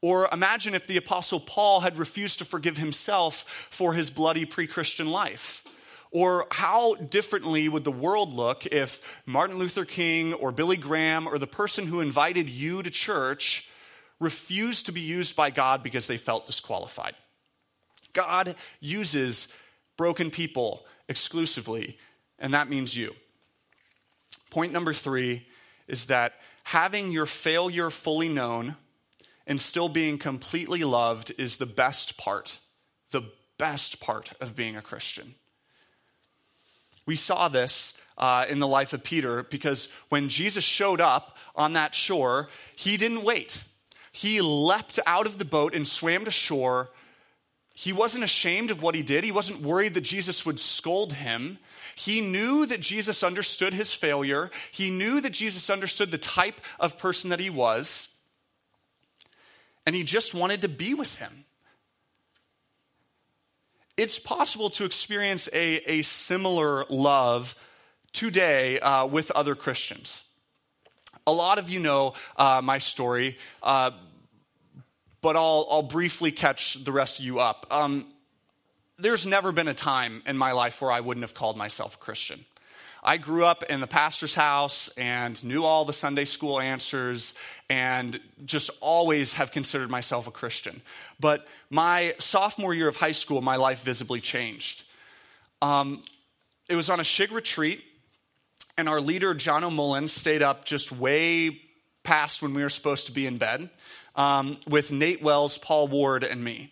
Or 0.03 0.27
imagine 0.33 0.75
if 0.75 0.85
the 0.85 0.97
Apostle 0.97 1.39
Paul 1.39 1.79
had 1.79 1.97
refused 1.97 2.39
to 2.39 2.45
forgive 2.45 2.75
himself 2.75 3.45
for 3.69 3.93
his 3.93 4.09
bloody 4.09 4.43
pre 4.43 4.67
Christian 4.67 5.07
life. 5.07 5.63
Or 6.11 6.45
how 6.51 6.95
differently 6.95 7.69
would 7.69 7.85
the 7.85 7.91
world 7.91 8.33
look 8.33 8.65
if 8.65 9.01
Martin 9.25 9.57
Luther 9.57 9.85
King 9.85 10.33
or 10.33 10.51
Billy 10.51 10.75
Graham 10.75 11.25
or 11.25 11.37
the 11.37 11.47
person 11.47 11.87
who 11.87 12.01
invited 12.01 12.49
you 12.49 12.83
to 12.83 12.89
church 12.89 13.69
refused 14.19 14.87
to 14.87 14.91
be 14.91 14.99
used 14.99 15.37
by 15.37 15.49
God 15.49 15.81
because 15.81 16.05
they 16.05 16.17
felt 16.17 16.47
disqualified? 16.47 17.15
God 18.11 18.55
uses 18.81 19.53
broken 19.95 20.31
people 20.31 20.85
exclusively, 21.07 21.97
and 22.37 22.53
that 22.53 22.69
means 22.69 22.97
you. 22.97 23.15
Point 24.51 24.73
number 24.73 24.91
three 24.91 25.47
is 25.87 26.05
that 26.07 26.33
having 26.65 27.13
your 27.13 27.25
failure 27.25 27.89
fully 27.89 28.27
known 28.27 28.75
and 29.45 29.59
still 29.59 29.89
being 29.89 30.17
completely 30.17 30.83
loved 30.83 31.31
is 31.37 31.57
the 31.57 31.65
best 31.65 32.17
part, 32.17 32.59
the 33.11 33.23
best 33.57 33.99
part 33.99 34.33
of 34.39 34.55
being 34.55 34.75
a 34.75 34.81
Christian. 34.81 35.35
We 37.05 37.15
saw 37.15 37.49
this 37.49 37.97
uh, 38.17 38.45
in 38.47 38.59
the 38.59 38.67
life 38.67 38.93
of 38.93 39.03
Peter 39.03 39.43
because 39.43 39.89
when 40.09 40.29
Jesus 40.29 40.63
showed 40.63 41.01
up 41.01 41.37
on 41.55 41.73
that 41.73 41.93
shore, 41.93 42.47
he 42.75 42.97
didn't 42.97 43.23
wait. 43.23 43.63
He 44.11 44.41
leapt 44.41 44.99
out 45.05 45.25
of 45.25 45.37
the 45.37 45.45
boat 45.45 45.73
and 45.73 45.85
swam 45.85 46.23
to 46.25 46.31
shore. 46.31 46.89
He 47.73 47.91
wasn't 47.91 48.23
ashamed 48.23 48.69
of 48.69 48.81
what 48.83 48.95
he 48.95 49.01
did. 49.01 49.23
He 49.23 49.31
wasn't 49.31 49.61
worried 49.61 49.95
that 49.95 50.01
Jesus 50.01 50.45
would 50.45 50.59
scold 50.59 51.13
him. 51.13 51.57
He 51.95 52.21
knew 52.21 52.65
that 52.67 52.79
Jesus 52.79 53.23
understood 53.23 53.73
his 53.73 53.93
failure. 53.93 54.51
He 54.71 54.89
knew 54.89 55.19
that 55.21 55.33
Jesus 55.33 55.69
understood 55.69 56.11
the 56.11 56.17
type 56.17 56.61
of 56.79 56.97
person 56.99 57.31
that 57.31 57.39
he 57.39 57.49
was. 57.49 58.12
And 59.85 59.95
he 59.95 60.03
just 60.03 60.33
wanted 60.33 60.61
to 60.61 60.69
be 60.69 60.93
with 60.93 61.17
him. 61.17 61.45
It's 63.95 64.17
possible 64.17 64.69
to 64.71 64.85
experience 64.85 65.49
a, 65.53 65.77
a 65.91 66.01
similar 66.01 66.85
love 66.89 67.55
today 68.11 68.79
uh, 68.79 69.05
with 69.05 69.29
other 69.31 69.55
Christians. 69.55 70.23
A 71.27 71.31
lot 71.31 71.57
of 71.57 71.69
you 71.69 71.79
know 71.79 72.13
uh, 72.37 72.61
my 72.63 72.79
story, 72.79 73.37
uh, 73.61 73.91
but 75.21 75.35
I'll, 75.35 75.67
I'll 75.69 75.83
briefly 75.83 76.31
catch 76.31 76.83
the 76.83 76.91
rest 76.91 77.19
of 77.19 77.25
you 77.25 77.39
up. 77.39 77.65
Um, 77.71 78.05
there's 78.97 79.25
never 79.25 79.51
been 79.51 79.67
a 79.67 79.73
time 79.73 80.23
in 80.25 80.37
my 80.37 80.51
life 80.51 80.81
where 80.81 80.91
I 80.91 80.99
wouldn't 80.99 81.23
have 81.23 81.33
called 81.33 81.57
myself 81.57 81.95
a 81.95 81.97
Christian. 81.97 82.45
I 83.05 83.17
grew 83.17 83.45
up 83.45 83.63
in 83.63 83.81
the 83.81 83.87
pastor's 83.87 84.33
house 84.33 84.87
and 84.97 85.43
knew 85.43 85.65
all 85.65 85.83
the 85.83 85.93
Sunday 85.93 86.23
school 86.23 86.59
answers 86.59 87.35
and 87.69 88.17
just 88.45 88.69
always 88.79 89.33
have 89.33 89.51
considered 89.51 89.89
myself 89.89 90.25
a 90.25 90.31
Christian. 90.31 90.81
But 91.19 91.45
my 91.69 92.15
sophomore 92.17 92.73
year 92.73 92.87
of 92.87 92.95
high 92.95 93.11
school, 93.11 93.41
my 93.41 93.57
life 93.57 93.83
visibly 93.83 94.21
changed. 94.21 94.83
Um, 95.61 96.01
it 96.69 96.75
was 96.75 96.89
on 96.89 97.01
a 97.01 97.03
Shig 97.03 97.31
retreat, 97.31 97.83
and 98.77 98.87
our 98.87 99.01
leader, 99.01 99.33
John 99.33 99.65
O'Mullen, 99.65 100.07
stayed 100.07 100.41
up 100.41 100.63
just 100.63 100.91
way 100.91 101.61
past 102.03 102.41
when 102.41 102.53
we 102.53 102.63
were 102.63 102.69
supposed 102.69 103.07
to 103.07 103.11
be 103.11 103.27
in 103.27 103.37
bed 103.37 103.69
um, 104.15 104.57
with 104.67 104.91
Nate 104.91 105.21
Wells, 105.21 105.57
Paul 105.57 105.89
Ward, 105.89 106.23
and 106.23 106.41
me. 106.43 106.71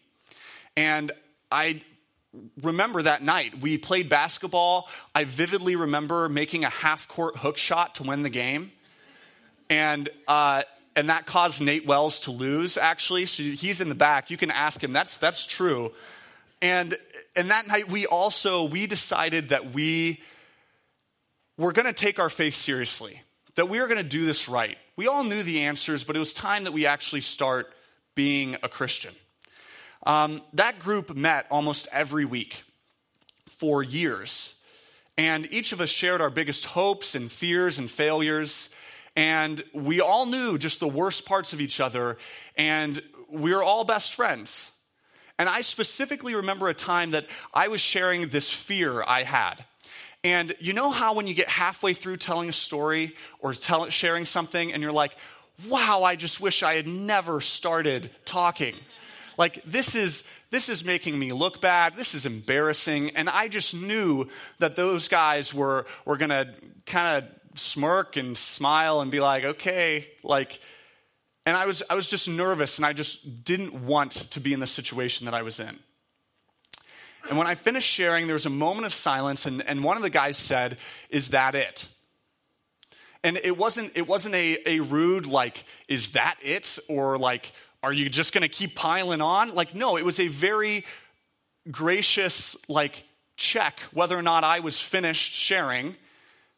And 0.77 1.11
I 1.51 1.81
remember 2.61 3.01
that 3.01 3.21
night. 3.21 3.59
We 3.61 3.77
played 3.77 4.09
basketball. 4.09 4.87
I 5.13 5.25
vividly 5.25 5.75
remember 5.75 6.29
making 6.29 6.63
a 6.63 6.69
half 6.69 7.07
court 7.07 7.37
hook 7.37 7.57
shot 7.57 7.95
to 7.95 8.03
win 8.03 8.23
the 8.23 8.29
game. 8.29 8.71
And, 9.69 10.09
uh, 10.27 10.63
and 10.95 11.09
that 11.09 11.25
caused 11.25 11.61
Nate 11.61 11.85
Wells 11.85 12.21
to 12.21 12.31
lose, 12.31 12.77
actually. 12.77 13.25
So 13.25 13.43
he's 13.43 13.81
in 13.81 13.89
the 13.89 13.95
back. 13.95 14.29
You 14.29 14.37
can 14.37 14.51
ask 14.51 14.83
him. 14.83 14.93
That's, 14.93 15.17
that's 15.17 15.45
true. 15.45 15.93
And, 16.61 16.95
and 17.35 17.49
that 17.49 17.67
night, 17.67 17.89
we 17.89 18.05
also, 18.05 18.65
we 18.65 18.87
decided 18.87 19.49
that 19.49 19.73
we 19.73 20.21
were 21.57 21.71
going 21.71 21.87
to 21.87 21.93
take 21.93 22.19
our 22.19 22.29
faith 22.29 22.55
seriously, 22.55 23.21
that 23.55 23.67
we 23.67 23.79
were 23.79 23.87
going 23.87 24.01
to 24.01 24.07
do 24.07 24.25
this 24.25 24.47
right. 24.47 24.77
We 24.95 25.07
all 25.07 25.23
knew 25.23 25.41
the 25.41 25.61
answers, 25.61 26.03
but 26.03 26.15
it 26.15 26.19
was 26.19 26.33
time 26.33 26.65
that 26.65 26.73
we 26.73 26.85
actually 26.85 27.21
start 27.21 27.73
being 28.15 28.57
a 28.61 28.69
Christian. 28.69 29.13
Um, 30.03 30.41
that 30.53 30.79
group 30.79 31.15
met 31.15 31.45
almost 31.51 31.87
every 31.91 32.25
week 32.25 32.63
for 33.47 33.83
years. 33.83 34.55
And 35.17 35.51
each 35.53 35.71
of 35.71 35.81
us 35.81 35.89
shared 35.89 36.21
our 36.21 36.29
biggest 36.29 36.65
hopes 36.65 37.15
and 37.15 37.31
fears 37.31 37.77
and 37.77 37.89
failures. 37.89 38.69
And 39.15 39.61
we 39.73 40.01
all 40.01 40.25
knew 40.25 40.57
just 40.57 40.79
the 40.79 40.87
worst 40.87 41.25
parts 41.25 41.53
of 41.53 41.61
each 41.61 41.79
other. 41.79 42.17
And 42.57 43.01
we 43.29 43.53
were 43.53 43.63
all 43.63 43.83
best 43.83 44.13
friends. 44.13 44.71
And 45.37 45.47
I 45.49 45.61
specifically 45.61 46.35
remember 46.35 46.69
a 46.69 46.73
time 46.73 47.11
that 47.11 47.27
I 47.53 47.67
was 47.67 47.81
sharing 47.81 48.29
this 48.29 48.51
fear 48.51 49.03
I 49.03 49.23
had. 49.23 49.63
And 50.23 50.53
you 50.59 50.73
know 50.73 50.91
how 50.91 51.15
when 51.15 51.25
you 51.25 51.33
get 51.33 51.49
halfway 51.49 51.93
through 51.93 52.17
telling 52.17 52.49
a 52.49 52.53
story 52.53 53.13
or 53.39 53.53
tell, 53.53 53.89
sharing 53.89 54.25
something 54.25 54.71
and 54.71 54.83
you're 54.83 54.91
like, 54.91 55.15
wow, 55.67 56.03
I 56.03 56.15
just 56.15 56.39
wish 56.39 56.63
I 56.63 56.75
had 56.75 56.87
never 56.87 57.41
started 57.41 58.11
talking. 58.23 58.75
Like 59.41 59.63
this 59.63 59.95
is 59.95 60.23
this 60.51 60.69
is 60.69 60.85
making 60.85 61.17
me 61.17 61.33
look 61.33 61.61
bad. 61.61 61.95
This 61.95 62.13
is 62.13 62.27
embarrassing. 62.27 63.09
And 63.15 63.27
I 63.27 63.47
just 63.47 63.73
knew 63.73 64.27
that 64.59 64.75
those 64.75 65.07
guys 65.07 65.51
were 65.51 65.87
were 66.05 66.15
gonna 66.17 66.53
kind 66.85 67.23
of 67.23 67.59
smirk 67.59 68.17
and 68.17 68.37
smile 68.37 69.01
and 69.01 69.09
be 69.09 69.19
like, 69.19 69.43
okay, 69.43 70.07
like 70.23 70.59
and 71.47 71.57
I 71.57 71.65
was 71.65 71.81
I 71.89 71.95
was 71.95 72.07
just 72.07 72.29
nervous 72.29 72.77
and 72.77 72.85
I 72.85 72.93
just 72.93 73.43
didn't 73.43 73.73
want 73.73 74.11
to 74.11 74.39
be 74.39 74.53
in 74.53 74.59
the 74.59 74.67
situation 74.67 75.25
that 75.25 75.33
I 75.33 75.41
was 75.41 75.59
in. 75.59 75.79
And 77.27 77.35
when 77.35 77.47
I 77.47 77.55
finished 77.55 77.89
sharing, 77.89 78.27
there 78.27 78.35
was 78.35 78.45
a 78.45 78.51
moment 78.51 78.85
of 78.85 78.93
silence, 78.93 79.47
and, 79.47 79.63
and 79.67 79.83
one 79.83 79.97
of 79.97 80.03
the 80.03 80.11
guys 80.11 80.37
said, 80.37 80.77
Is 81.09 81.29
that 81.29 81.55
it? 81.55 81.87
And 83.23 83.37
it 83.37 83.57
wasn't, 83.57 83.95
it 83.95 84.07
wasn't 84.07 84.35
a, 84.35 84.57
a 84.65 84.79
rude, 84.79 85.25
like, 85.27 85.63
is 85.87 86.09
that 86.09 86.37
it? 86.41 86.79
Or 86.89 87.19
like, 87.19 87.51
are 87.83 87.93
you 87.93 88.09
just 88.09 88.33
going 88.33 88.43
to 88.43 88.47
keep 88.47 88.75
piling 88.75 89.21
on? 89.21 89.55
Like, 89.55 89.73
no, 89.73 89.97
it 89.97 90.05
was 90.05 90.19
a 90.19 90.27
very 90.27 90.85
gracious, 91.69 92.55
like, 92.67 93.03
check 93.37 93.79
whether 93.91 94.17
or 94.17 94.21
not 94.21 94.43
I 94.43 94.59
was 94.59 94.79
finished 94.79 95.33
sharing 95.33 95.95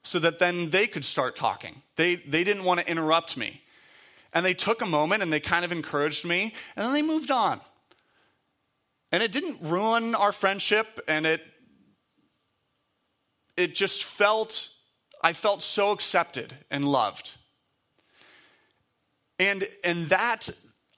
so 0.04 0.20
that 0.20 0.40
then 0.40 0.70
they 0.70 0.86
could 0.86 1.06
start 1.06 1.36
talking. 1.36 1.82
They, 1.96 2.16
they 2.16 2.44
didn't 2.44 2.66
want 2.66 2.82
to 2.82 2.90
interrupt 2.90 3.38
me. 3.38 3.62
And 4.34 4.46
they 4.46 4.54
took 4.54 4.82
a 4.82 4.86
moment 4.86 5.22
and 5.22 5.32
they 5.32 5.40
kind 5.40 5.64
of 5.64 5.72
encouraged 5.72 6.26
me, 6.26 6.54
and 6.76 6.86
then 6.86 6.94
they 6.94 7.02
moved 7.02 7.32
on. 7.32 7.62
And 9.12 9.22
it 9.24 9.32
didn't 9.32 9.60
ruin 9.62 10.16
our 10.16 10.32
friendship, 10.32 11.00
and 11.08 11.26
it, 11.26 11.42
it 13.56 13.76
just 13.76 14.04
felt, 14.04 14.70
I 15.22 15.34
felt 15.34 15.62
so 15.62 15.92
accepted 15.92 16.54
and 16.72 16.84
loved. 16.84 17.38
And, 19.40 19.64
and 19.84 20.08
that 20.08 20.50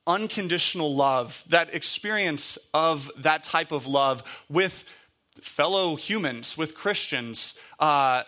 unconditional 0.07 0.95
love, 0.95 1.43
that 1.49 1.73
experience 1.73 2.57
of 2.73 3.11
that 3.17 3.43
type 3.43 3.71
of 3.71 3.87
love 3.87 4.23
with 4.49 4.85
fellow 5.41 5.95
humans, 5.95 6.57
with 6.57 6.75
Christians, 6.75 7.57
uh, 7.79 8.23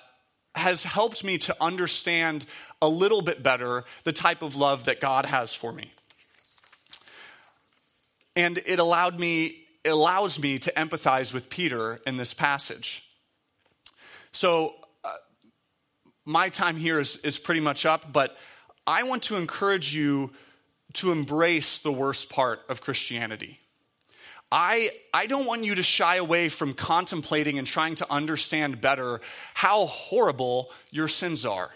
has 0.56 0.84
helped 0.84 1.24
me 1.24 1.38
to 1.38 1.56
understand 1.62 2.46
a 2.82 2.88
little 2.88 3.22
bit 3.22 3.44
better 3.44 3.86
the 4.04 4.12
type 4.12 4.42
of 4.42 4.56
love 4.56 4.86
that 4.86 5.00
God 5.00 5.26
has 5.26 5.54
for 5.54 5.72
me. 5.72 5.92
And 8.36 8.58
it 8.66 8.80
allowed 8.80 9.20
me, 9.20 9.66
allows 9.86 10.40
me 10.40 10.60
to 10.60 10.72
empathize 10.74 11.34
with 11.34 11.50
Peter 11.50 12.00
in 12.06 12.18
this 12.18 12.34
passage. 12.34 13.10
So, 14.32 14.76
uh, 15.04 15.13
my 16.26 16.50
time 16.50 16.76
here 16.76 17.00
is, 17.00 17.16
is 17.18 17.40
pretty 17.40 17.62
much 17.62 17.86
up, 17.86 18.12
but 18.12 18.38
I 18.86 19.04
want 19.04 19.24
to 19.24 19.38
encourage 19.38 19.94
you 19.96 20.32
to 20.93 21.12
embrace 21.12 21.80
the 21.80 21.91
worst 21.91 22.30
part 22.30 22.62
of 22.69 22.82
Christianity. 22.82 23.60
I, 24.52 24.91
I 25.13 25.28
don't 25.28 25.45
want 25.45 25.65
you 25.65 25.76
to 25.76 25.84
shy 25.84 26.15
away 26.15 26.47
from 26.50 26.73
contemplating 26.73 27.58
and 27.58 27.67
trying 27.67 27.95
to 27.95 28.12
understand 28.12 28.80
better 28.80 29.19
how 29.54 29.88
horrible 29.88 30.71
your 30.89 31.10
sins 31.10 31.45
are. 31.45 31.69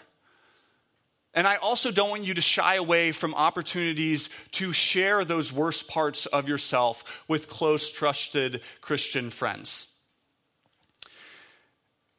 And 1.34 1.46
I 1.46 1.56
also 1.56 1.90
don't 1.90 2.10
want 2.10 2.24
you 2.24 2.34
to 2.34 2.40
shy 2.40 2.74
away 2.74 3.12
from 3.12 3.34
opportunities 3.34 4.28
to 4.52 4.72
share 4.72 5.24
those 5.24 5.52
worst 5.52 5.88
parts 5.88 6.26
of 6.26 6.48
yourself 6.48 7.22
with 7.26 7.48
close, 7.48 7.90
trusted 7.90 8.62
Christian 8.80 9.30
friends. 9.30 9.88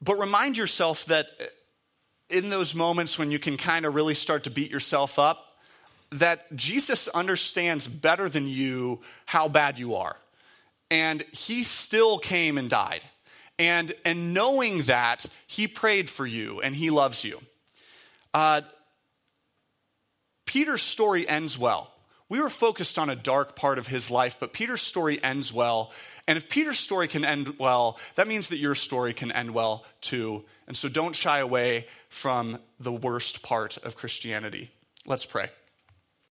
But 0.01 0.15
remind 0.15 0.58
yourself 0.58 1.06
that 1.06 1.27
in 2.29 2.49
those 2.49 2.73
moments 2.73 3.19
when 3.19 3.32
you 3.32 3.39
can 3.39 3.58
kind 3.58 3.86
of 3.86 3.93
really 3.93 4.15
start 4.15 4.45
to 4.45 4.49
beat 4.49 4.71
yourself 4.71 5.19
up, 5.19 5.53
that 6.13 6.56
Jesus 6.56 7.08
understands 7.08 7.88
better 7.88 8.30
than 8.30 8.47
you 8.47 9.02
how 9.26 9.47
bad 9.47 9.80
you 9.80 9.95
are. 9.95 10.15
And 10.91 11.23
he 11.32 11.63
still 11.63 12.19
came 12.19 12.58
and 12.58 12.69
died. 12.69 13.02
And, 13.60 13.93
and 14.06 14.34
knowing 14.34 14.84
that, 14.84 15.26
he 15.47 15.67
prayed 15.67 16.10
for 16.10 16.26
you 16.26 16.62
and 16.62 16.76
he 16.76 16.89
loves 16.89 17.23
you. 17.23 17.39
Uh, 18.34 18.62
Peter's 20.45 20.82
story 20.82 21.28
ends 21.28 21.58
well. 21.58 21.91
We 22.30 22.39
were 22.39 22.49
focused 22.49 22.97
on 22.97 23.10
a 23.10 23.15
dark 23.15 23.56
part 23.56 23.78
of 23.78 23.88
his 23.88 24.10
life, 24.10 24.38
but 24.39 24.54
Peter's 24.54 24.82
story 24.82 25.23
ends 25.23 25.54
well. 25.54 25.91
And 26.28 26.38
if 26.38 26.49
Peter's 26.49 26.80
story 26.80 27.08
can 27.08 27.26
end 27.26 27.60
well, 27.60 27.99
that 28.15 28.28
means 28.28 28.49
that 28.49 28.58
your 28.58 28.76
story 28.76 29.13
can 29.13 29.32
end 29.32 29.52
well 29.52 29.86
too. 30.02 30.43
And 30.67 30.76
so 30.76 30.89
don't 30.89 31.15
shy 31.15 31.39
away 31.39 31.88
from 32.10 32.60
the 32.80 32.91
worst 32.91 33.43
part 33.43 33.78
of 33.78 33.95
Christianity. 33.95 34.71
Let's 35.06 35.26
pray. 35.26 35.49